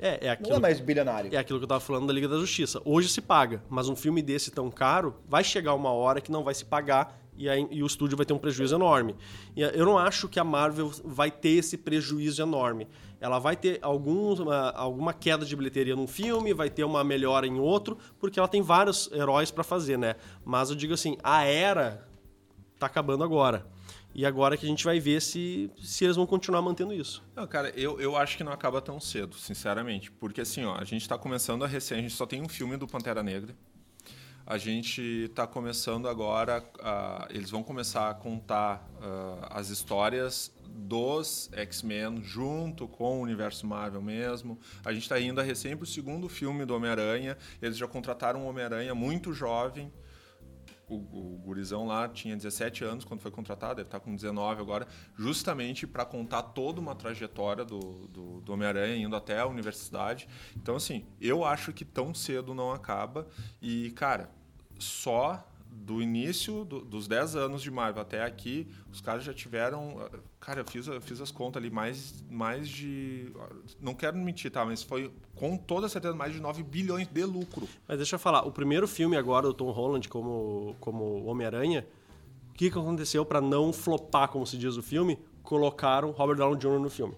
é, 0.00 0.26
é 0.26 0.30
aquilo, 0.30 0.50
não 0.50 0.56
é 0.56 0.60
mais 0.60 0.80
bilionário. 0.80 1.34
É 1.34 1.36
aquilo 1.36 1.58
que 1.58 1.64
eu 1.64 1.66
estava 1.66 1.80
falando 1.80 2.06
da 2.06 2.12
Liga 2.12 2.26
da 2.26 2.38
Justiça. 2.38 2.80
Hoje 2.84 3.08
se 3.08 3.20
paga, 3.20 3.62
mas 3.68 3.88
um 3.88 3.94
filme 3.94 4.22
desse 4.22 4.50
tão 4.50 4.70
caro, 4.70 5.14
vai 5.28 5.44
chegar 5.44 5.74
uma 5.74 5.92
hora 5.92 6.20
que 6.20 6.32
não 6.32 6.42
vai 6.42 6.54
se 6.54 6.64
pagar 6.64 7.19
e, 7.40 7.48
aí, 7.48 7.66
e 7.70 7.82
o 7.82 7.86
estúdio 7.86 8.18
vai 8.18 8.26
ter 8.26 8.34
um 8.34 8.38
prejuízo 8.38 8.74
enorme. 8.74 9.16
E 9.56 9.62
eu 9.62 9.86
não 9.86 9.96
acho 9.96 10.28
que 10.28 10.38
a 10.38 10.44
Marvel 10.44 10.92
vai 11.02 11.30
ter 11.30 11.48
esse 11.48 11.78
prejuízo 11.78 12.42
enorme. 12.42 12.86
Ela 13.18 13.38
vai 13.38 13.56
ter 13.56 13.78
algum, 13.80 14.34
uma, 14.34 14.68
alguma 14.72 15.14
queda 15.14 15.46
de 15.46 15.56
bilheteria 15.56 15.96
num 15.96 16.06
filme, 16.06 16.52
vai 16.52 16.68
ter 16.68 16.84
uma 16.84 17.02
melhora 17.02 17.46
em 17.46 17.58
outro, 17.58 17.96
porque 18.18 18.38
ela 18.38 18.46
tem 18.46 18.60
vários 18.60 19.10
heróis 19.10 19.50
para 19.50 19.64
fazer, 19.64 19.96
né? 19.96 20.16
Mas 20.44 20.68
eu 20.68 20.76
digo 20.76 20.92
assim, 20.92 21.16
a 21.22 21.42
era 21.44 22.06
tá 22.78 22.84
acabando 22.84 23.24
agora. 23.24 23.66
E 24.14 24.26
agora 24.26 24.54
que 24.56 24.66
a 24.66 24.68
gente 24.68 24.84
vai 24.84 25.00
ver 25.00 25.22
se, 25.22 25.70
se 25.82 26.04
eles 26.04 26.16
vão 26.16 26.26
continuar 26.26 26.60
mantendo 26.60 26.92
isso. 26.92 27.22
Não, 27.34 27.46
cara, 27.46 27.70
eu, 27.70 27.98
eu 28.00 28.16
acho 28.16 28.36
que 28.36 28.44
não 28.44 28.52
acaba 28.52 28.82
tão 28.82 29.00
cedo, 29.00 29.34
sinceramente. 29.36 30.10
Porque 30.10 30.42
assim, 30.42 30.64
ó, 30.64 30.74
a 30.74 30.84
gente 30.84 31.02
está 31.02 31.16
começando 31.16 31.64
a 31.64 31.66
recém, 31.66 31.98
a 31.98 32.02
gente 32.02 32.14
só 32.14 32.26
tem 32.26 32.42
um 32.42 32.48
filme 32.48 32.76
do 32.76 32.86
Pantera 32.86 33.22
Negra. 33.22 33.56
A 34.50 34.58
gente 34.58 35.00
está 35.00 35.46
começando 35.46 36.08
agora, 36.08 36.60
eles 37.28 37.50
vão 37.50 37.62
começar 37.62 38.10
a 38.10 38.14
contar 38.14 38.84
uh, 38.96 39.46
as 39.48 39.68
histórias 39.68 40.52
dos 40.68 41.48
X-Men 41.52 42.20
junto 42.20 42.88
com 42.88 43.20
o 43.20 43.22
universo 43.22 43.64
Marvel 43.64 44.02
mesmo. 44.02 44.58
A 44.84 44.92
gente 44.92 45.04
está 45.04 45.20
indo 45.20 45.40
a 45.40 45.44
recém 45.44 45.76
para 45.76 45.84
o 45.84 45.86
segundo 45.86 46.28
filme 46.28 46.64
do 46.64 46.74
Homem-Aranha. 46.74 47.38
Eles 47.62 47.76
já 47.76 47.86
contrataram 47.86 48.40
um 48.42 48.48
Homem-Aranha 48.48 48.92
muito 48.92 49.32
jovem. 49.32 49.92
O, 50.88 50.96
o 50.96 51.38
gurizão 51.38 51.86
lá 51.86 52.08
tinha 52.08 52.34
17 52.34 52.82
anos 52.82 53.04
quando 53.04 53.20
foi 53.20 53.30
contratado, 53.30 53.76
deve 53.76 53.86
estar 53.86 54.00
tá 54.00 54.04
com 54.04 54.12
19 54.12 54.60
agora, 54.60 54.88
justamente 55.16 55.86
para 55.86 56.04
contar 56.04 56.42
toda 56.42 56.80
uma 56.80 56.96
trajetória 56.96 57.64
do, 57.64 57.78
do, 58.08 58.40
do 58.40 58.52
Homem-Aranha 58.52 58.96
indo 58.96 59.14
até 59.14 59.38
a 59.38 59.46
universidade. 59.46 60.26
Então, 60.56 60.74
assim, 60.74 61.06
eu 61.20 61.44
acho 61.44 61.72
que 61.72 61.84
tão 61.84 62.12
cedo 62.12 62.52
não 62.52 62.72
acaba. 62.72 63.28
E, 63.62 63.92
cara, 63.92 64.39
só 64.80 65.46
do 65.70 66.02
início 66.02 66.64
do, 66.64 66.80
dos 66.80 67.06
10 67.06 67.36
anos 67.36 67.62
de 67.62 67.70
Marvel 67.70 68.02
até 68.02 68.24
aqui, 68.24 68.66
os 68.92 69.00
caras 69.00 69.22
já 69.24 69.32
tiveram. 69.32 69.96
Cara, 70.40 70.60
eu 70.60 70.64
fiz, 70.64 70.86
eu 70.86 71.00
fiz 71.00 71.20
as 71.20 71.30
contas 71.30 71.62
ali, 71.62 71.70
mais, 71.70 72.24
mais 72.28 72.68
de. 72.68 73.32
Não 73.80 73.94
quero 73.94 74.16
mentir, 74.16 74.50
tá? 74.50 74.64
Mas 74.64 74.82
foi 74.82 75.12
com 75.34 75.56
toda 75.56 75.88
certeza 75.88 76.14
mais 76.14 76.32
de 76.32 76.40
9 76.40 76.62
bilhões 76.62 77.06
de 77.06 77.24
lucro. 77.24 77.68
Mas 77.86 77.98
deixa 77.98 78.16
eu 78.16 78.18
falar, 78.18 78.46
o 78.46 78.52
primeiro 78.52 78.88
filme 78.88 79.16
agora 79.16 79.46
do 79.46 79.54
Tom 79.54 79.70
Holland 79.70 80.08
como, 80.08 80.76
como 80.80 81.24
Homem-Aranha, 81.24 81.86
o 82.50 82.54
que, 82.54 82.70
que 82.70 82.78
aconteceu 82.78 83.24
para 83.24 83.40
não 83.40 83.72
flopar, 83.72 84.28
como 84.28 84.46
se 84.46 84.58
diz 84.58 84.76
o 84.76 84.82
filme? 84.82 85.18
Colocaram 85.42 86.10
Robert 86.10 86.36
Downey 86.36 86.58
Jr. 86.58 86.78
no 86.80 86.90
filme. 86.90 87.14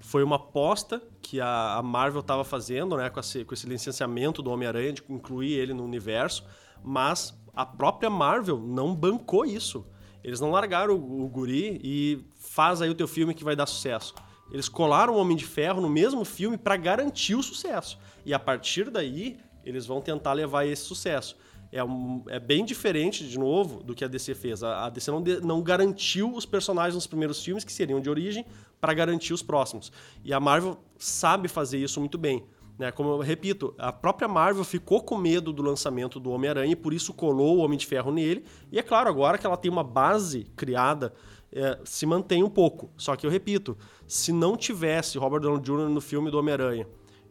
Foi 0.00 0.22
uma 0.22 0.36
aposta 0.36 1.02
que 1.22 1.40
a, 1.40 1.80
Marvel 1.82 2.20
estava 2.20 2.44
fazendo, 2.44 2.96
né, 2.96 3.08
com 3.10 3.18
esse, 3.18 3.44
com 3.44 3.54
esse 3.54 3.66
licenciamento 3.66 4.42
do 4.42 4.50
Homem-Aranha, 4.50 4.92
de 4.92 5.02
incluir 5.08 5.54
ele 5.54 5.72
no 5.72 5.84
universo 5.84 6.44
mas 6.86 7.36
a 7.52 7.66
própria 7.66 8.08
Marvel 8.08 8.60
não 8.60 8.94
bancou 8.94 9.44
isso. 9.44 9.84
Eles 10.22 10.40
não 10.40 10.52
largaram 10.52 10.94
o, 10.94 11.24
o 11.24 11.28
guri 11.28 11.80
e 11.82 12.24
faz 12.38 12.80
aí 12.80 12.88
o 12.88 12.94
teu 12.94 13.08
filme 13.08 13.34
que 13.34 13.44
vai 13.44 13.56
dar 13.56 13.66
sucesso. 13.66 14.14
Eles 14.52 14.68
colaram 14.68 15.14
o 15.14 15.18
Homem 15.18 15.36
de 15.36 15.44
Ferro 15.44 15.80
no 15.80 15.88
mesmo 15.88 16.24
filme 16.24 16.56
para 16.56 16.76
garantir 16.76 17.34
o 17.34 17.42
sucesso. 17.42 17.98
E 18.24 18.32
a 18.32 18.38
partir 18.38 18.88
daí, 18.88 19.36
eles 19.64 19.84
vão 19.84 20.00
tentar 20.00 20.32
levar 20.32 20.64
esse 20.64 20.82
sucesso. 20.82 21.36
É, 21.72 21.82
um, 21.82 22.22
é 22.28 22.38
bem 22.38 22.64
diferente, 22.64 23.28
de 23.28 23.36
novo, 23.36 23.82
do 23.82 23.94
que 23.94 24.04
a 24.04 24.08
DC 24.08 24.34
fez. 24.36 24.62
A, 24.62 24.86
a 24.86 24.90
DC 24.90 25.10
não, 25.10 25.20
de, 25.20 25.40
não 25.40 25.60
garantiu 25.60 26.32
os 26.32 26.46
personagens 26.46 26.94
nos 26.94 27.06
primeiros 27.06 27.42
filmes, 27.42 27.64
que 27.64 27.72
seriam 27.72 28.00
de 28.00 28.08
origem, 28.08 28.46
para 28.80 28.94
garantir 28.94 29.32
os 29.32 29.42
próximos. 29.42 29.90
E 30.24 30.32
a 30.32 30.38
Marvel 30.38 30.78
sabe 30.96 31.48
fazer 31.48 31.78
isso 31.78 31.98
muito 31.98 32.16
bem. 32.16 32.44
Né? 32.78 32.90
Como 32.90 33.10
eu 33.10 33.18
repito, 33.18 33.74
a 33.78 33.92
própria 33.92 34.28
Marvel 34.28 34.64
ficou 34.64 35.02
com 35.02 35.16
medo 35.16 35.52
do 35.52 35.62
lançamento 35.62 36.20
do 36.20 36.30
Homem-Aranha 36.30 36.72
e 36.72 36.76
por 36.76 36.92
isso 36.92 37.12
colou 37.12 37.56
o 37.56 37.60
Homem 37.60 37.78
de 37.78 37.86
Ferro 37.86 38.12
nele. 38.12 38.44
E 38.70 38.78
é 38.78 38.82
claro, 38.82 39.08
agora 39.08 39.38
que 39.38 39.46
ela 39.46 39.56
tem 39.56 39.70
uma 39.70 39.84
base 39.84 40.44
criada, 40.56 41.12
é, 41.52 41.78
se 41.84 42.04
mantém 42.04 42.42
um 42.42 42.50
pouco. 42.50 42.90
Só 42.96 43.16
que 43.16 43.26
eu 43.26 43.30
repito, 43.30 43.76
se 44.06 44.32
não 44.32 44.56
tivesse 44.56 45.18
Robert 45.18 45.40
Downey 45.40 45.62
Jr. 45.62 45.88
no 45.88 46.00
filme 46.00 46.30
do 46.30 46.38
Homem-Aranha, 46.38 46.86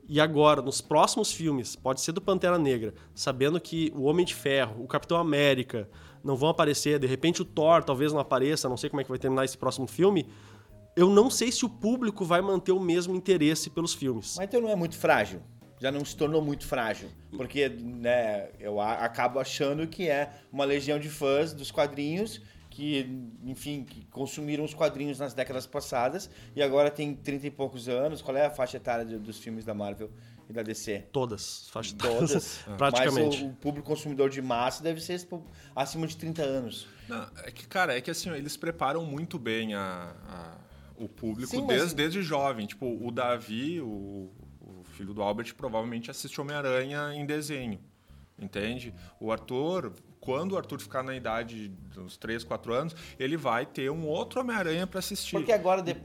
e 0.08 0.21
agora, 0.21 0.62
nos 0.62 0.81
próximos 0.81 1.31
filmes, 1.31 1.75
pode 1.75 1.99
ser 1.99 2.12
do 2.12 2.21
Pantera 2.21 2.60
Negra, 2.60 2.93
sabendo 3.15 3.60
que 3.60 3.91
o 3.95 4.03
Homem 4.03 4.23
de 4.23 4.36
Ferro, 4.36 4.84
o 4.84 4.88
Capitão 4.88 5.17
América 5.17 5.89
não 6.23 6.36
vão 6.36 6.49
aparecer, 6.49 6.99
de 6.99 7.08
repente 7.08 7.41
o 7.41 7.45
Thor 7.45 7.84
talvez 7.84 8.13
não 8.13 8.19
apareça, 8.19 8.69
não 8.69 8.77
sei 8.77 8.88
como 8.89 9.01
é 9.01 9.03
que 9.03 9.10
vai 9.10 9.17
terminar 9.17 9.45
esse 9.45 9.58
próximo 9.58 9.88
filme, 9.88 10.27
eu 10.95 11.10
não 11.10 11.29
sei 11.29 11.51
se 11.51 11.65
o 11.65 11.69
público 11.69 12.23
vai 12.23 12.41
manter 12.41 12.71
o 12.71 12.79
mesmo 12.79 13.15
interesse 13.15 13.69
pelos 13.69 13.93
filmes. 13.93 14.36
Mas 14.38 14.47
então 14.47 14.62
não 14.62 14.69
é 14.69 14.75
muito 14.75 14.97
frágil? 14.97 15.41
Já 15.79 15.91
não 15.91 16.05
se 16.05 16.15
tornou 16.15 16.41
muito 16.41 16.65
frágil? 16.65 17.10
Porque 17.36 17.67
né, 17.67 18.49
eu 18.60 18.79
acabo 18.79 19.39
achando 19.39 19.86
que 19.88 20.08
é 20.08 20.31
uma 20.51 20.63
legião 20.63 20.97
de 20.97 21.10
fãs 21.10 21.53
dos 21.53 21.69
quadrinhos 21.69 22.41
que, 22.69 23.10
enfim, 23.43 23.84
que 23.84 24.05
consumiram 24.05 24.63
os 24.63 24.73
quadrinhos 24.73 25.19
nas 25.19 25.34
décadas 25.34 25.65
passadas 25.65 26.29
e 26.55 26.62
agora 26.62 26.89
tem 26.89 27.13
30 27.13 27.47
e 27.47 27.51
poucos 27.51 27.88
anos. 27.89 28.21
Qual 28.21 28.36
é 28.36 28.45
a 28.45 28.49
faixa 28.49 28.77
etária 28.77 29.05
dos 29.05 29.38
filmes 29.38 29.65
da 29.65 29.73
Marvel 29.73 30.10
e 30.49 30.53
da 30.53 30.62
DC? 30.62 31.08
Todas, 31.12 31.69
faixa 31.69 31.95
Todas, 31.95 32.60
praticamente. 32.77 33.38
Mas 33.43 33.43
o, 33.43 33.47
o, 33.47 33.53
público 33.53 33.88
consumidor 33.88 34.29
de 34.29 34.41
massa 34.41 34.81
deve 34.81 35.01
ser 35.01 35.25
acima 35.75 36.08
de 36.08 36.17
30 36.17 36.41
anos. 36.41 36.88
Não, 37.08 37.29
é 37.43 37.51
que, 37.51 37.67
cara, 37.67 37.97
é 37.97 38.01
que 38.01 38.12
assim, 38.12 38.29
eles 38.31 38.58
preparam 38.58 39.05
muito 39.05 39.39
bem 39.39 39.73
a, 39.73 40.13
a 40.27 40.64
o 40.97 41.08
público 41.08 41.51
Sim, 41.51 41.65
desde, 41.65 41.86
mas... 41.86 41.93
desde 41.93 42.21
jovem. 42.21 42.65
Tipo, 42.65 42.86
o 42.86 43.12
Davi, 43.12 43.81
o, 43.81 44.31
o 44.62 44.84
filho 44.84 45.13
do 45.13 45.21
Albert, 45.21 45.53
provavelmente 45.55 46.10
assistiu 46.10 46.43
Homem-Aranha 46.43 47.13
em 47.13 47.25
desenho. 47.25 47.79
Entende? 48.38 48.93
O 49.19 49.31
Arthur, 49.31 49.93
quando 50.19 50.53
o 50.53 50.58
Arthur 50.58 50.81
ficar 50.81 51.03
na 51.03 51.15
idade 51.15 51.69
dos 51.93 52.17
3, 52.17 52.43
4 52.43 52.73
anos, 52.73 52.95
ele 53.17 53.38
vai 53.38 53.65
ter 53.65 53.89
um 53.89 54.05
outro 54.05 54.41
Homem-Aranha 54.41 54.86
para 54.86 54.99
assistir. 54.99 55.38
Porque 55.38 55.53
agora, 55.53 55.81
de... 55.81 55.95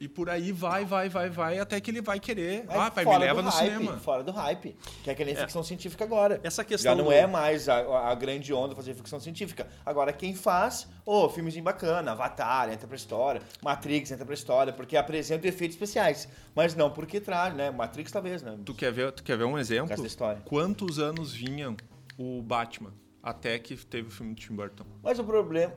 E 0.00 0.06
por 0.06 0.30
aí 0.30 0.52
vai, 0.52 0.84
vai, 0.84 1.08
vai, 1.08 1.28
vai, 1.28 1.58
até 1.58 1.80
que 1.80 1.90
ele 1.90 2.00
vai 2.00 2.20
querer. 2.20 2.64
Mas 2.68 2.76
ah, 2.76 2.88
pai, 2.90 3.04
me 3.04 3.18
leva 3.18 3.42
no 3.42 3.50
hype, 3.50 3.72
cinema. 3.72 3.96
Fora 3.98 4.22
do 4.22 4.30
hype. 4.30 4.76
Que 5.02 5.10
é 5.10 5.14
que 5.14 5.24
nem 5.24 5.34
ficção 5.34 5.62
científica 5.64 6.04
agora. 6.04 6.38
Essa 6.44 6.62
questão 6.64 6.92
Já 6.92 6.96
não 6.96 7.06
do- 7.06 7.12
é 7.12 7.26
mais 7.26 7.68
a, 7.68 8.08
a 8.10 8.14
grande 8.14 8.54
onda 8.54 8.76
fazer 8.76 8.94
ficção 8.94 9.18
científica. 9.18 9.66
Agora, 9.84 10.12
quem 10.12 10.36
faz, 10.36 10.86
ô, 11.04 11.28
filmezinho 11.28 11.64
bacana, 11.64 12.12
Avatar 12.12 12.70
entra 12.72 12.86
pra 12.86 12.94
história, 12.96 13.42
Matrix 13.60 14.12
entra 14.12 14.24
pra 14.24 14.34
história, 14.34 14.72
porque 14.72 14.96
apresenta 14.96 15.48
efeitos 15.48 15.74
especiais. 15.74 16.28
Mas 16.54 16.76
não 16.76 16.90
porque 16.92 17.20
traz, 17.20 17.52
né? 17.54 17.70
Matrix 17.72 18.12
talvez, 18.12 18.40
né? 18.40 18.56
Tu 18.64 18.74
quer 18.74 18.92
ver, 18.92 19.10
tu 19.10 19.24
quer 19.24 19.36
ver 19.36 19.44
um 19.44 19.58
exemplo? 19.58 19.96
da 19.96 20.06
história. 20.06 20.40
Quantos 20.44 21.00
anos 21.00 21.32
vinham 21.32 21.76
o 22.16 22.40
Batman 22.40 22.92
até 23.20 23.58
que 23.58 23.74
teve 23.76 24.06
o 24.06 24.10
filme 24.12 24.32
do 24.34 24.40
Tim 24.40 24.54
Burton? 24.54 24.84
Mas 25.02 25.18
o 25.18 25.24
problema. 25.24 25.74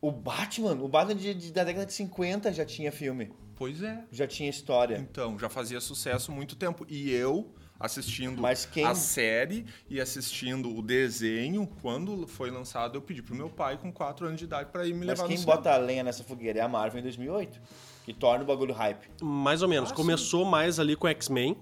O 0.00 0.10
Batman, 0.10 0.72
o 0.82 0.88
Batman 0.88 1.14
de- 1.14 1.32
de- 1.32 1.52
da 1.52 1.62
década 1.62 1.86
de 1.86 1.92
50 1.92 2.52
já 2.52 2.64
tinha 2.64 2.90
filme, 2.90 3.32
Pois 3.56 3.82
é. 3.82 4.04
já 4.10 4.26
tinha 4.26 4.48
história. 4.50 4.96
Então, 4.98 5.38
já 5.38 5.48
fazia 5.48 5.80
sucesso 5.80 6.30
há 6.30 6.34
muito 6.34 6.56
tempo. 6.56 6.84
E 6.88 7.10
eu, 7.10 7.52
assistindo 7.78 8.40
Mas 8.40 8.64
quem- 8.64 8.84
a 8.84 8.94
série 8.94 9.66
e 9.90 10.00
assistindo 10.00 10.74
o 10.76 10.82
desenho, 10.82 11.66
quando 11.80 12.26
foi 12.26 12.50
lançado, 12.50 12.96
eu 12.96 13.02
pedi 13.02 13.22
pro 13.22 13.34
meu 13.34 13.50
pai 13.50 13.76
com 13.76 13.92
4 13.92 14.26
anos 14.26 14.38
de 14.38 14.44
idade 14.44 14.70
pra 14.70 14.86
ir 14.86 14.92
me 14.94 15.00
Mas 15.00 15.18
levar 15.18 15.26
quem 15.28 15.36
no 15.36 15.40
cinema. 15.40 15.56
bota 15.56 15.72
a 15.72 15.76
lenha 15.76 16.02
nessa 16.04 16.22
fogueira 16.24 16.58
é 16.60 16.62
a 16.62 16.68
Marvel 16.68 17.00
em 17.00 17.02
2008, 17.02 17.60
que 18.04 18.12
torna 18.12 18.44
o 18.44 18.46
bagulho 18.46 18.72
hype. 18.74 19.08
Mais 19.22 19.62
ou 19.62 19.68
menos. 19.68 19.90
Ah, 19.90 19.94
Começou 19.94 20.44
mais 20.44 20.78
ali 20.78 20.94
com 20.96 21.08
X-Men, 21.08 21.56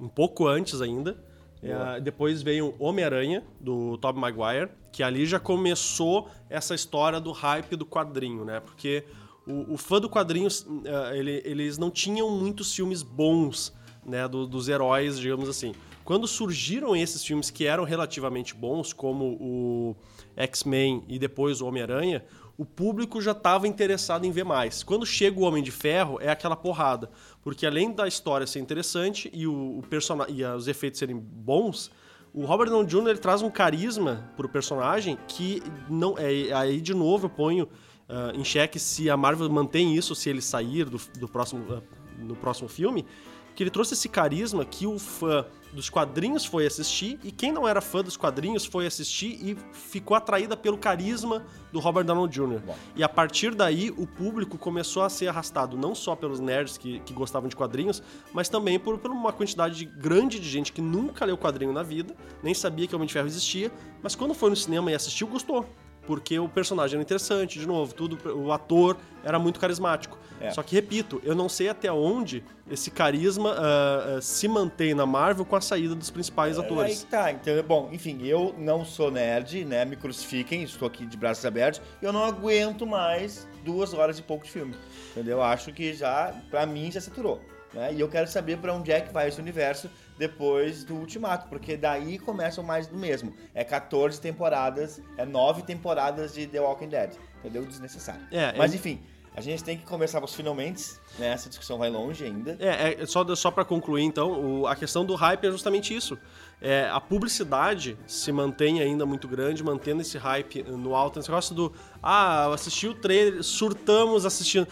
um 0.00 0.08
pouco 0.08 0.46
antes 0.46 0.80
ainda. 0.80 1.22
É, 1.60 2.00
depois 2.00 2.40
veio 2.40 2.72
Homem-Aranha, 2.78 3.42
do 3.60 3.98
Tobey 3.98 4.20
Maguire, 4.20 4.70
que 4.92 5.02
ali 5.02 5.26
já 5.26 5.40
começou 5.40 6.30
essa 6.48 6.72
história 6.72 7.18
do 7.20 7.32
hype 7.32 7.74
do 7.74 7.84
quadrinho, 7.84 8.44
né? 8.44 8.60
Porque 8.60 9.04
o, 9.48 9.74
o 9.74 9.76
fã 9.76 10.00
do 10.00 10.08
quadrinho, 10.08 10.48
eh, 10.84 11.18
ele- 11.18 11.42
eles 11.44 11.78
não 11.78 11.90
tinham 11.90 12.30
muitos 12.30 12.74
filmes 12.74 13.02
bons, 13.02 13.72
né? 14.04 14.26
do- 14.28 14.46
dos 14.46 14.68
heróis, 14.68 15.18
digamos 15.18 15.48
assim. 15.48 15.72
Quando 16.04 16.26
surgiram 16.26 16.96
esses 16.96 17.22
filmes 17.24 17.50
que 17.50 17.66
eram 17.66 17.84
relativamente 17.84 18.54
bons, 18.54 18.92
como 18.92 19.36
o 19.40 19.96
X-Men 20.36 21.04
e 21.08 21.18
depois 21.18 21.60
o 21.60 21.66
Homem-Aranha, 21.66 22.24
o 22.56 22.64
público 22.64 23.20
já 23.20 23.32
estava 23.32 23.68
interessado 23.68 24.24
em 24.24 24.30
ver 24.30 24.44
mais. 24.44 24.82
Quando 24.82 25.04
chega 25.06 25.38
o 25.38 25.42
Homem 25.44 25.62
de 25.62 25.70
Ferro, 25.70 26.18
é 26.20 26.28
aquela 26.28 26.56
porrada. 26.56 27.10
Porque 27.42 27.66
além 27.66 27.92
da 27.92 28.08
história 28.08 28.46
ser 28.46 28.58
interessante 28.58 29.30
e, 29.34 29.46
o, 29.46 29.52
o 29.80 29.82
e 30.30 30.44
os 30.44 30.66
efeitos 30.66 30.98
serem 30.98 31.16
bons, 31.16 31.90
o 32.32 32.44
Robert 32.44 32.68
Downey 32.68 32.86
Jr. 32.86 33.08
ele 33.10 33.18
traz 33.18 33.42
um 33.42 33.50
carisma 33.50 34.28
pro 34.36 34.48
personagem 34.48 35.18
que 35.28 35.62
não 35.88 36.16
é 36.18 36.52
aí 36.52 36.80
de 36.80 36.94
novo 36.94 37.26
eu 37.26 37.30
ponho 37.30 37.68
ah, 38.08 38.32
em 38.34 38.44
xeque 38.44 38.78
se 38.78 39.08
a 39.10 39.16
Marvel 39.16 39.48
mantém 39.50 39.94
isso 39.94 40.14
se 40.14 40.28
ele 40.30 40.40
sair 40.40 40.84
do, 40.86 41.00
do 41.18 41.28
próximo 41.28 41.64
ah, 41.70 41.82
no 42.18 42.34
próximo 42.34 42.68
filme, 42.68 43.06
que 43.54 43.62
ele 43.62 43.70
trouxe 43.70 43.94
esse 43.94 44.08
carisma 44.08 44.64
que 44.64 44.86
o 44.86 44.98
fã 44.98 45.44
dos 45.72 45.90
quadrinhos 45.90 46.44
foi 46.44 46.64
assistir 46.64 47.18
e 47.22 47.30
quem 47.30 47.52
não 47.52 47.66
era 47.66 47.80
fã 47.80 48.02
dos 48.02 48.16
quadrinhos 48.16 48.64
foi 48.64 48.86
assistir 48.86 49.38
e 49.42 49.56
ficou 49.72 50.16
atraída 50.16 50.56
pelo 50.56 50.78
carisma 50.78 51.44
do 51.72 51.78
Robert 51.78 52.04
Downey 52.04 52.28
Jr. 52.28 52.60
Bom. 52.64 52.76
E 52.96 53.02
a 53.02 53.08
partir 53.08 53.54
daí 53.54 53.90
o 53.90 54.06
público 54.06 54.56
começou 54.56 55.02
a 55.02 55.08
ser 55.08 55.28
arrastado 55.28 55.76
não 55.76 55.94
só 55.94 56.16
pelos 56.16 56.40
nerds 56.40 56.78
que, 56.78 57.00
que 57.00 57.12
gostavam 57.12 57.48
de 57.48 57.56
quadrinhos, 57.56 58.02
mas 58.32 58.48
também 58.48 58.78
por, 58.78 58.96
por 58.98 59.10
uma 59.10 59.32
quantidade 59.32 59.74
de- 59.76 59.84
grande 59.84 60.38
de 60.38 60.48
gente 60.48 60.72
que 60.72 60.80
nunca 60.80 61.24
leu 61.24 61.36
quadrinho 61.36 61.72
na 61.72 61.82
vida, 61.82 62.16
nem 62.42 62.54
sabia 62.54 62.86
que 62.86 62.94
o 62.94 62.96
Homem 62.96 63.06
de 63.06 63.12
Ferro 63.12 63.26
existia, 63.26 63.70
mas 64.02 64.14
quando 64.14 64.34
foi 64.34 64.50
no 64.50 64.56
cinema 64.56 64.90
e 64.90 64.94
assistiu, 64.94 65.26
gostou. 65.26 65.66
Porque 66.08 66.38
o 66.38 66.48
personagem 66.48 66.94
era 66.94 67.02
interessante, 67.02 67.58
de 67.58 67.66
novo, 67.66 67.92
tudo, 67.92 68.18
o 68.34 68.50
ator 68.50 68.96
era 69.22 69.38
muito 69.38 69.60
carismático. 69.60 70.16
É. 70.40 70.50
Só 70.52 70.62
que, 70.62 70.74
repito, 70.74 71.20
eu 71.22 71.34
não 71.34 71.50
sei 71.50 71.68
até 71.68 71.92
onde 71.92 72.42
esse 72.70 72.90
carisma 72.90 73.54
ah, 73.58 74.16
ah, 74.16 74.20
se 74.22 74.48
mantém 74.48 74.94
na 74.94 75.04
Marvel 75.04 75.44
com 75.44 75.54
a 75.54 75.60
saída 75.60 75.94
dos 75.94 76.08
principais 76.08 76.58
Aí 76.58 76.64
atores. 76.64 77.04
que 77.04 77.10
tá, 77.10 77.30
então, 77.30 77.62
bom, 77.62 77.90
enfim, 77.92 78.26
eu 78.26 78.54
não 78.56 78.86
sou 78.86 79.10
nerd, 79.10 79.66
né? 79.66 79.84
Me 79.84 79.96
crucifiquem, 79.96 80.62
estou 80.62 80.88
aqui 80.88 81.04
de 81.04 81.14
braços 81.14 81.44
abertos. 81.44 81.82
Eu 82.00 82.10
não 82.10 82.24
aguento 82.24 82.86
mais 82.86 83.46
duas 83.62 83.92
horas 83.92 84.18
e 84.18 84.22
pouco 84.22 84.46
de 84.46 84.50
filme. 84.50 84.74
Entendeu? 85.10 85.42
Acho 85.42 85.74
que 85.74 85.92
já, 85.92 86.34
pra 86.48 86.64
mim, 86.64 86.90
já 86.90 87.02
saturou. 87.02 87.38
Né? 87.74 87.92
E 87.92 88.00
eu 88.00 88.08
quero 88.08 88.26
saber 88.28 88.56
pra 88.56 88.72
onde 88.72 88.90
é 88.90 89.02
que 89.02 89.12
vai 89.12 89.28
esse 89.28 89.38
universo 89.38 89.90
depois 90.18 90.84
do 90.84 90.96
Ultimato, 90.96 91.48
porque 91.48 91.76
daí 91.76 92.18
começam 92.18 92.62
mais 92.64 92.86
do 92.86 92.96
mesmo. 92.96 93.32
É 93.54 93.62
14 93.64 94.20
temporadas, 94.20 95.00
é 95.16 95.24
9 95.24 95.62
temporadas 95.62 96.34
de 96.34 96.46
The 96.46 96.60
Walking 96.60 96.88
Dead. 96.88 97.12
Entendeu? 97.38 97.64
Desnecessário. 97.64 98.22
É, 98.32 98.52
Mas 98.58 98.72
é- 98.72 98.76
enfim, 98.76 99.00
a 99.34 99.40
gente 99.40 99.62
tem 99.62 99.78
que 99.78 99.84
começar 99.86 100.22
os 100.24 100.34
finalmente, 100.34 100.84
né? 101.18 101.28
Essa 101.28 101.48
discussão 101.48 101.78
vai 101.78 101.88
longe 101.88 102.24
ainda. 102.24 102.56
É, 102.58 103.00
é, 103.02 103.06
só, 103.06 103.24
só 103.36 103.50
para 103.52 103.64
concluir, 103.64 104.02
então, 104.02 104.60
o- 104.62 104.66
a 104.66 104.74
questão 104.74 105.04
do 105.04 105.14
hype 105.14 105.46
é 105.46 105.50
justamente 105.52 105.94
isso. 105.94 106.18
É, 106.60 106.88
a 106.92 107.00
publicidade 107.00 107.96
se 108.04 108.32
mantém 108.32 108.80
ainda 108.80 109.06
muito 109.06 109.28
grande, 109.28 109.62
mantendo 109.62 110.02
esse 110.02 110.18
hype 110.18 110.64
no 110.64 110.92
alto. 110.96 111.20
Esse 111.20 111.28
negócio 111.28 111.54
do, 111.54 111.72
ah, 112.02 112.46
eu 112.48 112.52
assisti 112.52 112.88
o 112.88 112.94
trailer, 112.94 113.44
surtamos 113.44 114.26
assistindo. 114.26 114.66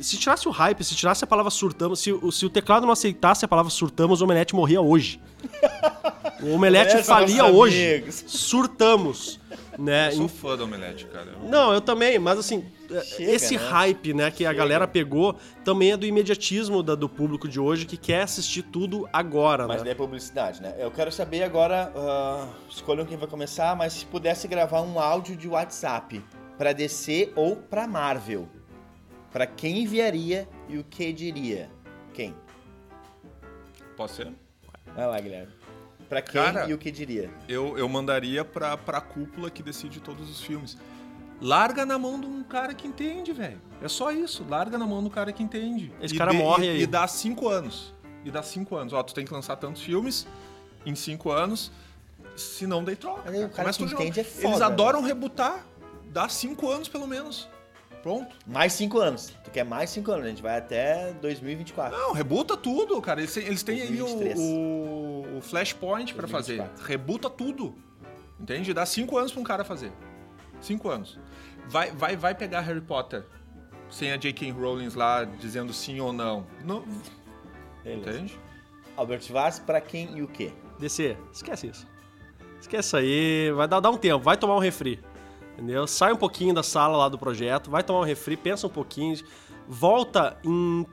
Se 0.00 0.16
tirasse 0.16 0.46
o 0.48 0.50
hype, 0.50 0.82
se 0.84 0.94
tirasse 0.94 1.24
a 1.24 1.26
palavra 1.26 1.50
surtamos, 1.50 2.00
se, 2.00 2.12
o- 2.12 2.30
se 2.30 2.44
o 2.46 2.50
teclado 2.50 2.84
não 2.84 2.92
aceitasse 2.92 3.44
a 3.44 3.48
palavra 3.48 3.70
surtamos, 3.70 4.20
o 4.20 4.24
Omelete 4.24 4.54
morria 4.54 4.80
hoje. 4.80 5.20
O 6.42 6.52
Omelete 6.52 6.90
Omelete, 6.92 7.02
falia 7.04 7.44
hoje. 7.46 7.94
amigos. 7.94 8.24
Surtamos. 8.26 9.40
Né? 9.78 10.08
Eu 10.08 10.12
sou 10.16 10.28
fã 10.28 10.56
do 10.56 10.64
Omelete, 10.64 11.04
cara. 11.06 11.32
Eu- 11.42 11.48
Não, 11.48 11.72
eu 11.72 11.80
também, 11.80 12.18
mas 12.18 12.38
assim, 12.38 12.64
Chega, 13.16 13.30
esse 13.32 13.56
né? 13.56 13.62
hype, 13.68 14.14
né, 14.14 14.30
que 14.30 14.46
a 14.46 14.52
galera 14.52 14.86
pegou, 14.88 15.36
também 15.64 15.92
é 15.92 15.96
do 15.96 16.06
imediatismo 16.06 16.82
da- 16.82 16.94
do 16.94 17.08
público 17.08 17.46
de 17.48 17.60
hoje 17.60 17.84
que 17.84 17.96
quer 17.96 18.22
assistir 18.22 18.62
tudo 18.62 19.06
agora, 19.12 19.66
Mas 19.66 19.78
né? 19.78 19.84
daí 19.84 19.92
é 19.92 19.94
publicidade, 19.94 20.62
né? 20.62 20.74
Eu 20.78 20.90
quero 20.90 21.12
saber 21.12 21.42
agora, 21.42 21.92
ah, 21.94 22.46
escolham 22.70 23.04
quem 23.04 23.16
vai 23.18 23.28
começar, 23.28 23.76
mas 23.76 23.92
se 23.92 24.06
pudesse 24.06 24.48
gravar 24.48 24.80
um 24.80 24.98
áudio 24.98 25.36
de 25.36 25.46
WhatsApp 25.48 26.22
pra 26.56 26.72
DC 26.72 27.32
ou 27.36 27.56
pra 27.56 27.86
Marvel, 27.86 28.48
pra 29.32 29.46
quem 29.46 29.82
enviaria 29.82 30.48
e 30.68 30.78
o 30.78 30.84
que 30.84 31.12
diria? 31.12 31.70
Quem? 32.14 32.34
Posso 33.96 34.16
ser? 34.16 34.32
Vai 34.94 35.06
lá, 35.06 35.18
Guilherme. 35.20 35.52
Pra 36.08 36.22
quem 36.22 36.40
Cara, 36.40 36.68
e 36.68 36.74
o 36.74 36.78
que 36.78 36.90
diria? 36.90 37.30
Eu, 37.48 37.76
eu 37.76 37.88
mandaria 37.88 38.44
pra, 38.44 38.76
pra 38.76 39.00
cúpula 39.00 39.50
que 39.50 39.62
decide 39.62 40.00
todos 40.00 40.30
os 40.30 40.40
filmes. 40.40 40.76
Larga 41.40 41.84
na 41.84 41.98
mão 41.98 42.18
de 42.20 42.26
um 42.26 42.42
cara 42.44 42.72
que 42.74 42.86
entende, 42.86 43.32
velho. 43.32 43.60
É 43.82 43.88
só 43.88 44.10
isso. 44.12 44.44
Larga 44.48 44.78
na 44.78 44.86
mão 44.86 45.02
do 45.02 45.10
cara 45.10 45.32
que 45.32 45.42
entende. 45.42 45.92
Esse 46.00 46.14
E 46.14 46.18
cara 46.18 46.30
dê- 46.30 46.38
morre 46.38 46.66
e, 46.66 46.68
aí. 46.70 46.82
E 46.82 46.86
dá 46.86 47.06
cinco 47.08 47.48
anos. 47.48 47.92
E 48.24 48.30
dá 48.30 48.42
cinco 48.42 48.76
anos. 48.76 48.92
Ó, 48.92 49.02
tu 49.02 49.12
tem 49.14 49.24
que 49.26 49.32
lançar 49.32 49.56
tantos 49.56 49.82
filmes 49.82 50.26
em 50.86 50.94
cinco 50.94 51.30
anos. 51.30 51.72
Se 52.36 52.66
não, 52.66 52.84
daí 52.84 52.96
troca. 52.96 53.22
Mas 53.24 53.34
aí 53.34 53.44
o 53.44 53.48
cara 53.48 53.72
Começa 53.72 53.78
que 53.96 54.02
entende 54.02 54.20
é 54.20 54.24
foda, 54.24 54.46
Eles 54.48 54.58
né? 54.60 54.66
adoram 54.66 55.02
rebutar. 55.02 55.66
Dá 56.10 56.28
cinco 56.28 56.70
anos, 56.70 56.88
pelo 56.88 57.06
menos. 57.06 57.48
Pronto. 58.02 58.36
Mais 58.46 58.72
cinco 58.72 58.98
anos. 58.98 59.32
Tu 59.44 59.50
quer 59.50 59.64
mais 59.64 59.90
cinco 59.90 60.12
anos? 60.12 60.26
A 60.26 60.28
gente 60.28 60.42
vai 60.42 60.56
até 60.58 61.12
2024. 61.20 61.96
Não, 61.98 62.12
rebuta 62.12 62.56
tudo, 62.56 63.00
cara. 63.02 63.20
Eles, 63.20 63.34
têm- 63.34 63.44
eles 63.46 63.62
têm 63.62 63.80
aí 63.82 63.96
2023. 63.96 64.38
o, 64.38 64.42
o, 64.42 65.38
o 65.38 65.40
Flashpoint 65.42 66.14
pra 66.14 66.28
fazer. 66.28 66.56
2024. 66.58 66.88
Rebuta 66.88 67.28
tudo. 67.30 67.74
Entende? 68.38 68.72
Dá 68.74 68.86
cinco 68.86 69.16
anos 69.18 69.32
pra 69.32 69.40
um 69.40 69.44
cara 69.44 69.64
fazer. 69.64 69.90
Cinco 70.60 70.88
anos. 70.88 71.18
Vai, 71.68 71.90
vai, 71.90 72.16
vai 72.16 72.34
pegar 72.34 72.60
Harry 72.60 72.80
Potter 72.80 73.24
sem 73.90 74.12
a 74.12 74.16
J.K. 74.16 74.50
Rowling 74.52 74.88
lá 74.94 75.24
dizendo 75.24 75.72
sim 75.72 75.98
ou 76.00 76.12
não. 76.12 76.46
Não. 76.64 76.84
Beleza. 77.82 78.10
Entende? 78.10 78.38
Albert 78.96 79.22
Vaz, 79.30 79.58
pra 79.58 79.80
quem 79.80 80.16
e 80.18 80.22
o 80.22 80.28
quê? 80.28 80.52
DC, 80.78 81.16
esquece 81.32 81.68
isso. 81.68 81.86
Esquece 82.60 82.86
isso 82.88 82.96
aí, 82.96 83.52
vai 83.52 83.68
dar, 83.68 83.80
dar 83.80 83.90
um 83.90 83.96
tempo, 83.98 84.24
vai 84.24 84.36
tomar 84.36 84.56
um 84.56 84.58
refri. 84.60 85.00
Entendeu? 85.56 85.86
Sai 85.86 86.12
um 86.12 86.16
pouquinho 86.16 86.52
da 86.52 86.62
sala 86.62 86.98
lá 86.98 87.08
do 87.08 87.16
projeto, 87.18 87.70
vai 87.70 87.82
tomar 87.82 88.00
um 88.00 88.04
refri, 88.04 88.36
pensa 88.36 88.66
um 88.66 88.70
pouquinho, 88.70 89.16
volta 89.66 90.36
em 90.44 90.86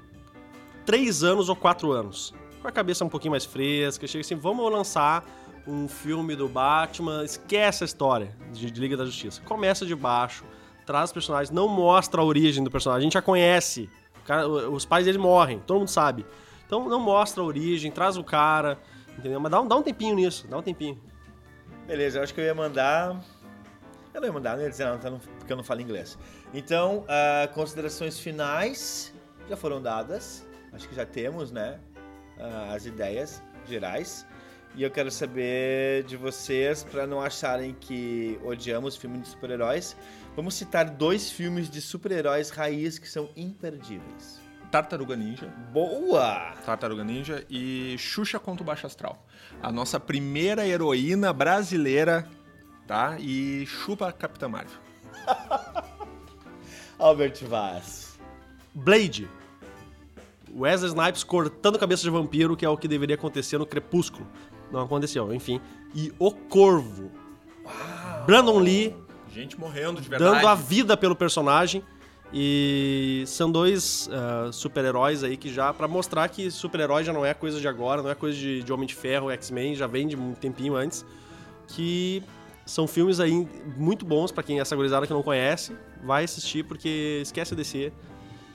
três 0.86 1.21
anos 1.21 1.49
ou 1.49 1.56
quatro 1.56 1.91
anos. 1.91 2.34
Com 2.62 2.67
a 2.69 2.71
cabeça 2.71 3.04
um 3.04 3.10
pouquinho 3.10 3.32
mais 3.32 3.43
fresca, 3.43 4.08
chega 4.08 4.21
assim, 4.21 4.36
vamos 4.36 4.71
lançar 4.71 5.26
um 5.67 5.86
filme 5.89 6.34
do 6.34 6.47
Batman, 6.47 7.26
esquece 7.26 7.84
a 7.84 7.86
história 7.86 8.34
de, 8.54 8.71
de 8.71 8.80
Liga 8.80 8.95
da 8.95 9.04
Justiça. 9.04 9.41
Começa 9.41 9.86
de 9.86 9.93
baixo, 9.93 10.45
traz 10.86 11.10
os 11.10 11.13
personagens, 11.13 11.52
não 11.52 11.67
mostra 11.67 12.21
a 12.21 12.23
origem 12.23 12.63
do 12.63 12.71
personagem, 12.71 13.02
a 13.02 13.04
gente 13.04 13.13
já 13.13 13.21
conhece. 13.21 13.89
Cara- 14.23 14.47
os 14.47 14.86
pais 14.86 15.04
dele 15.06 15.17
morrem, 15.17 15.60
todo 15.60 15.80
mundo 15.80 15.89
sabe. 15.89 16.26
Então 16.65 16.88
não 16.88 17.02
mostra 17.02 17.43
a 17.43 17.45
origem, 17.45 17.91
traz 17.91 18.15
o 18.15 18.23
cara, 18.23 18.80
entendeu? 19.17 19.41
Mas 19.41 19.52
dá 19.52 19.60
um, 19.60 19.67
dá 19.67 19.76
um 19.76 19.84
tempinho 19.84 20.15
nisso, 20.15 20.47
dá 20.47 20.58
um 20.58 20.62
tempinho. 20.62 20.97
Beleza, 21.86 22.19
eu 22.19 22.23
acho 22.23 22.34
que 22.34 22.39
eu 22.39 22.45
ia 22.45 22.56
mandar. 22.56 23.21
Eu 24.13 24.21
não 24.21 24.28
ia 24.28 24.34
mandar, 24.34 24.56
não 24.56 24.63
ia 24.63 24.69
dizer 24.69 24.86
nada, 24.86 25.19
porque 25.39 25.52
eu 25.52 25.58
não 25.58 25.63
falo 25.63 25.82
inglês. 25.82 26.17
Então, 26.54 27.06
ah, 27.08 27.47
considerações 27.54 28.19
finais 28.19 29.13
já 29.49 29.58
foram 29.58 29.82
dadas. 29.82 30.45
Acho 30.71 30.88
que 30.88 30.95
já 30.95 31.06
temos, 31.06 31.52
né? 31.52 31.80
ah, 32.39 32.73
as 32.73 32.86
ideias 32.86 33.41
gerais. 33.67 34.26
E 34.76 34.82
eu 34.82 34.89
quero 34.89 35.12
saber 35.12 36.04
de 36.04 36.17
vocês, 36.17 36.84
para 36.84 37.06
não 37.06 37.21
acharem 37.21 37.76
que 37.80 38.39
odiamos 38.43 38.95
filmes 38.95 39.21
de 39.21 39.28
super-heróis, 39.30 39.95
vamos 40.36 40.56
citar 40.56 40.89
dois 40.89 41.30
filmes 41.30 41.69
de 41.69 41.80
super-heróis 41.80 42.49
raiz 42.49 42.97
que 42.97 43.08
são 43.08 43.30
imperdíveis. 43.36 44.41
Tartaruga 44.71 45.15
Ninja. 45.15 45.45
Boa! 45.71 46.56
Tartaruga 46.65 47.04
Ninja 47.04 47.45
e 47.47 47.95
Xuxa 47.99 48.39
contra 48.39 48.63
o 48.63 48.65
Baixo 48.65 48.88
Astral. 48.88 49.23
A 49.62 49.71
nossa 49.71 49.99
primeira 49.99 50.65
heroína 50.65 51.32
brasileira, 51.32 52.28
tá? 52.88 53.17
E 53.19 53.65
chupa 53.65 54.08
a 54.08 54.12
Capitã 54.12 54.48
Marvel. 54.48 54.78
Albert 56.98 57.43
Vaz. 57.46 58.17
Blade. 58.74 59.30
Wesley 60.56 60.89
Snipes 60.89 61.24
cortando 61.24 61.80
cabeça 61.80 62.04
de 62.04 62.10
vampiro, 62.10 62.56
que 62.56 62.65
é 62.65 62.69
o 62.69 62.78
que 62.78 62.88
deveria 62.88 63.15
acontecer 63.15 63.58
no 63.58 63.65
Crepúsculo. 63.65 64.28
Não 64.72 64.82
aconteceu, 64.82 65.34
enfim. 65.34 65.60
E 65.96 66.12
O 66.19 66.32
Corvo. 66.32 67.12
Brandon 68.26 68.60
Lee 68.60 68.96
Gente 69.34 69.60
morrendo 69.60 70.00
de 70.00 70.08
verdade. 70.08 70.36
dando 70.36 70.48
a 70.48 70.54
vida 70.54 70.96
pelo 70.96 71.15
personagem. 71.15 71.84
E 72.36 73.24
são 73.28 73.52
dois 73.52 74.10
ah, 74.12 74.52
super-heróis 74.52 75.24
aí 75.24 75.38
que 75.38 75.54
já, 75.54 75.72
pra 75.72 75.88
mostrar 75.88 76.28
que 76.30 76.50
super-herói 76.50 77.04
já 77.04 77.13
não 77.13 77.24
é 77.24 77.34
coisa 77.34 77.60
de 77.60 77.67
agora, 77.67 78.02
não 78.02 78.10
é 78.10 78.15
coisa 78.15 78.38
de, 78.38 78.63
de 78.63 78.74
Homem 78.74 78.88
de 78.88 78.96
Ferro, 78.96 79.30
X-Men, 79.30 79.76
já 79.76 79.86
vem 79.86 80.08
de 80.08 80.15
um 80.15 80.34
tempinho 80.34 80.76
antes. 80.76 81.06
Que 81.67 82.24
são 82.65 82.88
filmes 82.88 83.19
aí 83.19 83.47
muito 83.78 84.06
bons 84.06 84.32
pra 84.32 84.41
quem 84.43 84.58
é 84.60 84.62
essa 84.62 84.76
gurizada 84.76 85.06
que 85.06 85.13
não 85.13 85.23
conhece. 85.23 85.76
Vai 86.04 86.23
assistir 86.23 86.63
porque 86.63 87.19
esquece 87.21 87.56
DC. 87.56 87.91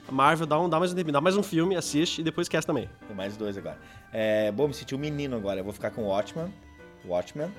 A 0.07 0.13
Marvel 0.13 0.47
dá, 0.47 0.59
um, 0.59 0.69
dá 0.69 0.79
mais 0.79 0.93
um 0.93 0.95
tempinho, 0.97 1.13
dá 1.13 1.21
mais 1.21 1.37
um 1.37 1.43
filme, 1.43 1.77
assiste 1.77 2.21
e 2.21 2.25
depois 2.25 2.47
esquece 2.47 2.67
também. 2.67 2.89
Tem 3.07 3.15
mais 3.15 3.37
dois 3.37 3.59
agora. 3.59 3.79
É, 4.13 4.51
bom, 4.51 4.67
me 4.69 4.73
senti 4.75 4.95
um 4.95 4.99
menino 4.99 5.37
agora. 5.37 5.61
Eu 5.61 5.65
vou 5.65 5.73
ficar 5.73 5.91
com 5.91 6.03
o 6.03 6.07
Watchman. 6.09 6.51
Watchmen, 7.07 7.53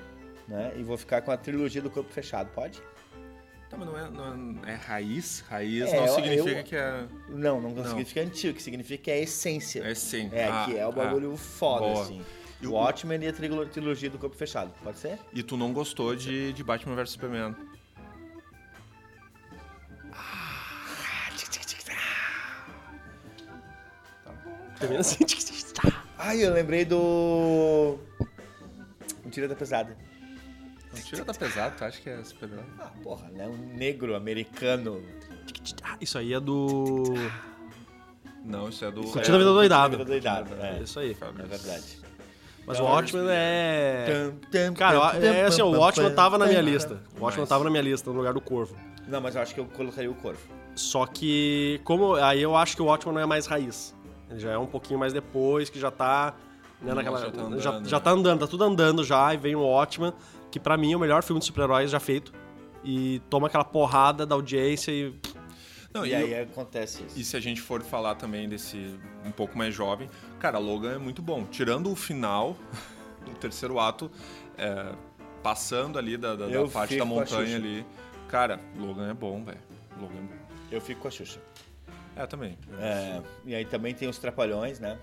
né? 0.48 0.72
E 0.76 0.82
vou 0.82 0.96
ficar 0.96 1.22
com 1.22 1.30
a 1.30 1.36
trilogia 1.36 1.80
do 1.80 1.88
Corpo 1.90 2.12
Fechado, 2.12 2.50
pode? 2.52 2.82
Tá, 3.68 3.76
mas 3.76 3.86
não 3.86 3.96
é, 3.96 4.10
não 4.10 4.64
é, 4.66 4.72
é 4.72 4.74
raiz? 4.74 5.44
Raiz 5.48 5.92
É, 5.92 5.96
não 5.96 6.06
eu- 6.06 6.14
significa 6.16 6.50
eu- 6.58 6.64
que 6.64 6.74
é, 6.74 7.04
Não, 7.28 7.60
não, 7.60 7.70
Não. 7.70 7.84
significa 7.84 8.20
antigo, 8.20 8.54
que 8.54 8.62
significa 8.64 9.04
que 9.04 9.10
é 9.12 9.14
a 9.14 9.18
essência. 9.20 9.84
é 9.84 9.94
sim. 9.94 10.28
É, 10.32 10.46
Ah, 10.48 10.64
que 10.66 10.76
é 10.76 10.84
o 10.84 10.88
ah. 10.88 10.92
bagulho 10.92 11.36
foda, 11.36 11.86
boa. 11.86 12.02
assim. 12.02 12.20
E 12.60 12.66
o 12.66 12.72
Watchmen 12.72 13.22
e 13.22 13.28
a 13.28 13.32
trilo- 13.32 13.66
trilogia 13.66 14.10
do 14.10 14.18
Corpo 14.18 14.36
Fechado, 14.36 14.70
pode 14.82 14.98
ser? 14.98 15.18
E 15.32 15.42
tu 15.42 15.56
não 15.56 15.72
gostou 15.72 16.14
de, 16.14 16.52
de 16.52 16.62
Batman 16.62 16.94
vs 16.94 17.10
Superman. 17.10 17.54
Termina 24.78 25.00
assim. 25.00 25.24
Ai, 26.18 26.44
eu 26.44 26.52
lembrei 26.52 26.84
do. 26.84 27.98
O 29.24 29.30
Tira 29.30 29.48
da 29.48 29.54
Pesada. 29.56 29.96
Não 30.92 31.00
tira 31.02 31.24
da 31.24 31.32
pesado, 31.32 31.76
tu 31.78 31.84
acha 31.84 32.00
que 32.00 32.10
é 32.10 32.24
super-herói? 32.24 32.64
Ah, 32.80 32.90
porra, 33.00 33.28
né? 33.28 33.46
Um 33.46 33.76
negro 33.76 34.16
americano. 34.16 35.00
Ah, 35.84 35.96
Isso 36.00 36.18
aí 36.18 36.34
é 36.34 36.40
do. 36.40 37.04
Não, 38.44 38.68
isso 38.70 38.84
é 38.84 38.90
do... 38.90 39.02
Isso 39.02 39.12
Curtindo 39.12 39.36
a 39.36 39.38
vida 39.38 39.52
doidado. 39.52 39.98
Vida 39.98 40.04
doidado, 40.10 40.54
É 40.56 40.78
é. 40.78 40.82
isso 40.82 40.98
aí. 40.98 41.16
É 41.20 41.42
verdade. 41.46 42.00
Mas 42.70 42.80
o 42.80 42.84
Watchmen 42.84 43.26
é. 43.28 44.32
Cara, 44.76 45.16
eu- 45.16 45.24
é 45.24 45.44
assim, 45.44 45.62
o 45.62 45.70
Watchmen 45.70 46.14
tava 46.14 46.38
na 46.38 46.46
minha 46.46 46.60
lista. 46.60 47.02
O 47.18 47.24
Watchmen 47.24 47.46
tava 47.46 47.64
na 47.64 47.70
minha 47.70 47.82
lista, 47.82 48.10
no 48.10 48.16
lugar 48.16 48.32
do 48.32 48.40
Corvo. 48.40 48.76
Não, 49.08 49.20
mas 49.20 49.34
eu 49.34 49.42
acho 49.42 49.54
que 49.54 49.60
eu 49.60 49.66
colocaria 49.66 50.10
o 50.10 50.14
Corvo. 50.14 50.40
Só 50.76 51.04
que, 51.04 51.80
como. 51.84 52.14
Aí 52.14 52.40
eu 52.40 52.56
acho 52.56 52.76
que 52.76 52.82
o 52.82 52.86
Watchmen 52.86 53.14
não 53.14 53.22
é 53.22 53.26
mais 53.26 53.46
raiz. 53.46 53.94
Ele 54.30 54.38
já 54.38 54.52
é 54.52 54.58
um 54.58 54.66
pouquinho 54.66 54.98
mais 55.00 55.12
depois, 55.12 55.68
que 55.68 55.80
já 55.80 55.90
tá. 55.90 56.34
Né, 56.80 56.94
naquela, 56.94 57.18
já 57.20 57.30
tá 57.30 57.42
andando, 57.42 57.60
já, 57.60 57.72
né? 57.72 57.82
já 57.84 58.00
tá 58.00 58.10
andando, 58.10 58.40
tá 58.40 58.46
tudo 58.46 58.64
andando 58.64 59.04
já, 59.04 59.34
e 59.34 59.36
vem 59.36 59.54
o 59.54 59.60
Watchmen, 59.60 60.14
que 60.50 60.58
pra 60.58 60.78
mim 60.78 60.92
é 60.92 60.96
o 60.96 61.00
melhor 61.00 61.22
filme 61.22 61.38
de 61.40 61.44
super-heróis 61.46 61.90
já 61.90 62.00
feito. 62.00 62.32
E 62.82 63.20
toma 63.28 63.48
aquela 63.48 63.64
porrada 63.64 64.24
da 64.24 64.34
audiência 64.34 64.90
e. 64.90 65.14
Não, 65.92 66.06
e 66.06 66.10
e, 66.10 66.14
aí 66.14 66.34
acontece 66.40 67.02
isso. 67.04 67.18
e 67.18 67.24
se 67.24 67.36
a 67.36 67.40
gente 67.40 67.60
for 67.60 67.82
falar 67.82 68.14
também 68.14 68.48
desse 68.48 68.94
um 69.26 69.32
pouco 69.32 69.58
mais 69.58 69.74
jovem, 69.74 70.08
cara, 70.40 70.58
Logan 70.58 70.94
é 70.94 70.98
muito 70.98 71.22
bom. 71.22 71.44
Tirando 71.44 71.90
o 71.92 71.94
final, 71.96 72.56
o 73.30 73.34
terceiro 73.34 73.78
ato, 73.78 74.10
é, 74.58 74.92
passando 75.42 75.98
ali 75.98 76.16
da, 76.16 76.34
da- 76.34 76.48
da 76.48 76.68
parte 76.68 76.96
da 76.98 77.04
montanha 77.04 77.56
ali, 77.56 77.86
cara, 78.28 78.58
Logan 78.76 79.10
é 79.10 79.14
bom, 79.14 79.44
velho. 79.44 79.60
Logan 80.00 80.18
é 80.18 80.22
bom. 80.22 80.54
Eu 80.70 80.80
fico 80.80 81.02
com 81.02 81.08
a 81.08 81.10
Xuxa. 81.10 81.40
É, 82.16 82.26
também. 82.26 82.58
É, 82.78 83.20
e 83.44 83.54
aí 83.54 83.64
também 83.64 83.94
tem 83.94 84.08
os 84.08 84.18
Trapalhões, 84.18 84.80
né? 84.80 84.98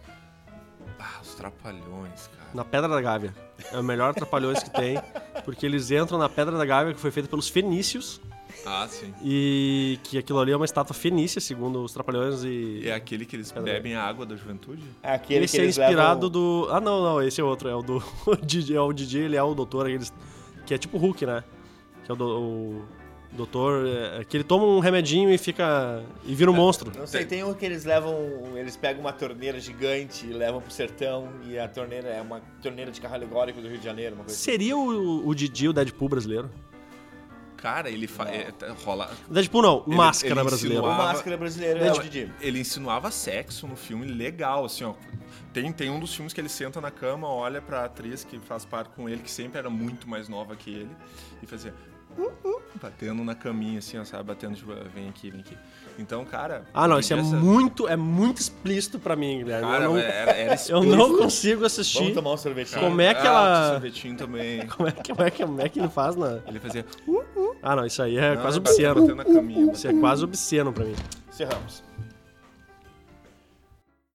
Ah, 0.99 1.19
os 1.21 1.35
trapalhões, 1.35 2.27
cara. 2.27 2.49
Na 2.53 2.63
Pedra 2.63 2.87
da 2.87 3.01
Gávea. 3.01 3.33
É 3.71 3.77
o 3.77 3.83
melhor 3.83 4.13
Trapalhões 4.13 4.63
que 4.63 4.69
tem, 4.69 4.97
porque 5.43 5.65
eles 5.65 5.91
entram 5.91 6.17
na 6.17 6.29
Pedra 6.29 6.57
da 6.57 6.65
Gávea, 6.65 6.93
que 6.93 6.99
foi 6.99 7.11
feita 7.11 7.27
pelos 7.29 7.49
fenícios, 7.49 8.21
Ah, 8.69 8.85
sim. 8.89 9.13
e 9.23 9.97
que 10.03 10.17
aquilo 10.17 10.39
ali 10.39 10.51
é 10.51 10.55
uma 10.55 10.65
estátua 10.65 10.93
fenícia, 10.93 11.39
segundo 11.39 11.81
os 11.81 11.93
Trapalhões, 11.93 12.43
e. 12.43 12.81
É 12.85 12.93
aquele 12.93 13.25
que 13.25 13.35
eles 13.35 13.49
bebem 13.51 13.95
a 13.95 14.03
água 14.03 14.25
da 14.25 14.35
juventude? 14.35 14.83
É 15.01 15.13
Aquele 15.13 15.45
Esse 15.45 15.55
que 15.55 15.61
é 15.61 15.63
eles 15.63 15.77
inspirado 15.77 16.27
levam... 16.27 16.29
do. 16.29 16.67
Ah, 16.69 16.81
não, 16.81 17.01
não, 17.01 17.21
esse 17.21 17.39
é 17.39 17.43
outro. 17.43 17.69
É 17.69 17.75
o 17.75 17.81
do. 17.81 18.03
O 18.27 18.35
Didi, 18.35 18.75
é 18.75 18.81
o 18.81 18.91
Didi, 18.91 19.19
ele 19.19 19.37
é 19.37 19.43
o 19.43 19.53
doutor, 19.53 19.85
aqueles, 19.85 20.11
que 20.65 20.73
é 20.73 20.77
tipo 20.77 20.97
Hulk, 20.97 21.25
né? 21.25 21.43
Que 22.03 22.11
é 22.11 22.13
o, 22.13 22.17
do, 22.17 22.25
o 22.25 22.85
doutor. 23.31 23.87
é, 23.87 24.23
que 24.25 24.35
ele 24.35 24.43
toma 24.43 24.65
um 24.65 24.79
remedinho 24.79 25.29
e 25.29 25.37
fica. 25.37 26.03
e 26.25 26.35
vira 26.35 26.51
um 26.51 26.53
monstro. 26.53 26.91
Não 26.93 27.07
sei, 27.07 27.25
tem 27.25 27.43
um 27.45 27.53
que 27.53 27.65
eles 27.65 27.85
levam. 27.85 28.15
Eles 28.55 28.75
pegam 28.75 28.99
uma 28.99 29.13
torneira 29.13 29.59
gigante 29.61 30.25
e 30.25 30.33
levam 30.33 30.61
pro 30.61 30.71
sertão. 30.71 31.29
E 31.45 31.57
a 31.57 31.69
torneira 31.69 32.09
é 32.09 32.21
uma 32.21 32.41
torneira 32.61 32.91
de 32.91 32.99
carro 32.99 33.15
alegórico 33.15 33.61
do 33.61 33.69
Rio 33.69 33.77
de 33.77 33.85
Janeiro, 33.85 34.15
uma 34.15 34.25
coisa 34.25 34.35
assim. 34.35 34.51
Seria 34.51 34.75
o, 34.75 35.25
o 35.25 35.33
Didi 35.33 35.69
o 35.69 35.73
Deadpool 35.73 36.09
brasileiro? 36.09 36.49
Cara, 37.57 37.89
ele 37.89 38.07
fa... 38.07 38.23
é, 38.29 38.51
tá- 38.51 38.73
rola. 38.85 39.09
Deadpool 39.29 39.61
não, 39.61 39.83
Ele- 39.87 39.95
Máscara 39.97 40.33
ele 40.33 40.43
brasileiro. 40.43 40.83
O 40.83 40.87
insinuava- 40.87 41.11
máscara 41.13 41.37
brasileiro 41.37 41.79
é 41.83 41.91
Didi. 41.91 42.31
ele 42.39 42.59
insinuava 42.59 43.11
sexo 43.11 43.67
no 43.67 43.75
filme 43.75 44.05
legal, 44.05 44.63
assim, 44.65 44.83
ó. 44.83 44.93
Tem, 45.53 45.71
tem 45.71 45.89
um 45.89 45.99
dos 45.99 46.13
filmes 46.13 46.33
que 46.33 46.39
ele 46.41 46.49
senta 46.49 46.79
na 46.79 46.91
cama, 46.91 47.27
olha 47.27 47.59
pra 47.61 47.85
atriz 47.85 48.23
que 48.23 48.37
faz 48.39 48.63
parte 48.63 48.89
com 48.95 49.09
ele, 49.09 49.21
que 49.23 49.31
sempre 49.31 49.57
era 49.57 49.69
muito 49.69 50.07
mais 50.07 50.29
nova 50.29 50.55
que 50.55 50.69
ele, 50.69 50.91
e 51.41 51.47
fazia. 51.47 51.73
"Uh, 52.17 52.31
uh", 52.47 52.61
batendo 52.81 53.23
na 53.23 53.33
caminha, 53.35 53.79
assim, 53.79 53.97
ó, 53.97 54.03
sabe? 54.03 54.23
Batendo, 54.23 54.55
tipo, 54.55 54.71
vem 54.93 55.09
aqui, 55.09 55.31
vem 55.31 55.39
aqui. 55.41 55.57
Então, 55.99 56.23
cara. 56.25 56.63
Ah, 56.73 56.87
não, 56.87 56.99
isso 56.99 57.11
é 57.11 57.15
muito, 57.21 57.87
é 57.87 57.95
muito 57.95 58.39
explícito 58.39 58.99
pra 58.99 59.15
mim, 59.15 59.39
Guilherme. 59.39 59.67
Cara, 59.67 59.83
eu 59.85 59.89
não, 59.93 59.97
era, 59.97 60.31
era 60.31 60.55
eu 60.69 60.83
não 60.83 61.17
consigo 61.17 61.55
Vamos 61.61 61.73
assistir. 61.79 62.13
tomar 62.13 62.33
um 62.33 62.37
sorvetinho. 62.37 62.79
Como 62.81 63.01
é 63.01 63.13
que 63.15 63.21
Ah, 63.21 63.25
ela- 63.25 63.69
sorvetinho 63.73 64.15
também. 64.15 64.65
Como 64.69 64.87
é, 64.87 64.91
que, 64.91 65.11
como, 65.11 65.23
é 65.23 65.31
que, 65.31 65.43
como 65.43 65.61
é 65.61 65.69
que 65.69 65.79
ele 65.79 65.89
faz 65.89 66.15
na. 66.15 66.39
Ele 66.47 66.59
fazia. 66.59 66.85
Ah, 67.61 67.75
não, 67.75 67.85
isso 67.85 68.01
aí 68.01 68.17
é 68.17 68.35
Não, 68.35 68.41
quase 68.41 68.57
obsceno. 68.57 69.71
Isso 69.73 69.87
é 69.87 69.93
quase 69.99 70.23
obsceno 70.23 70.71
pra 70.73 70.85
mim. 70.85 70.95
Encerramos. 71.29 71.86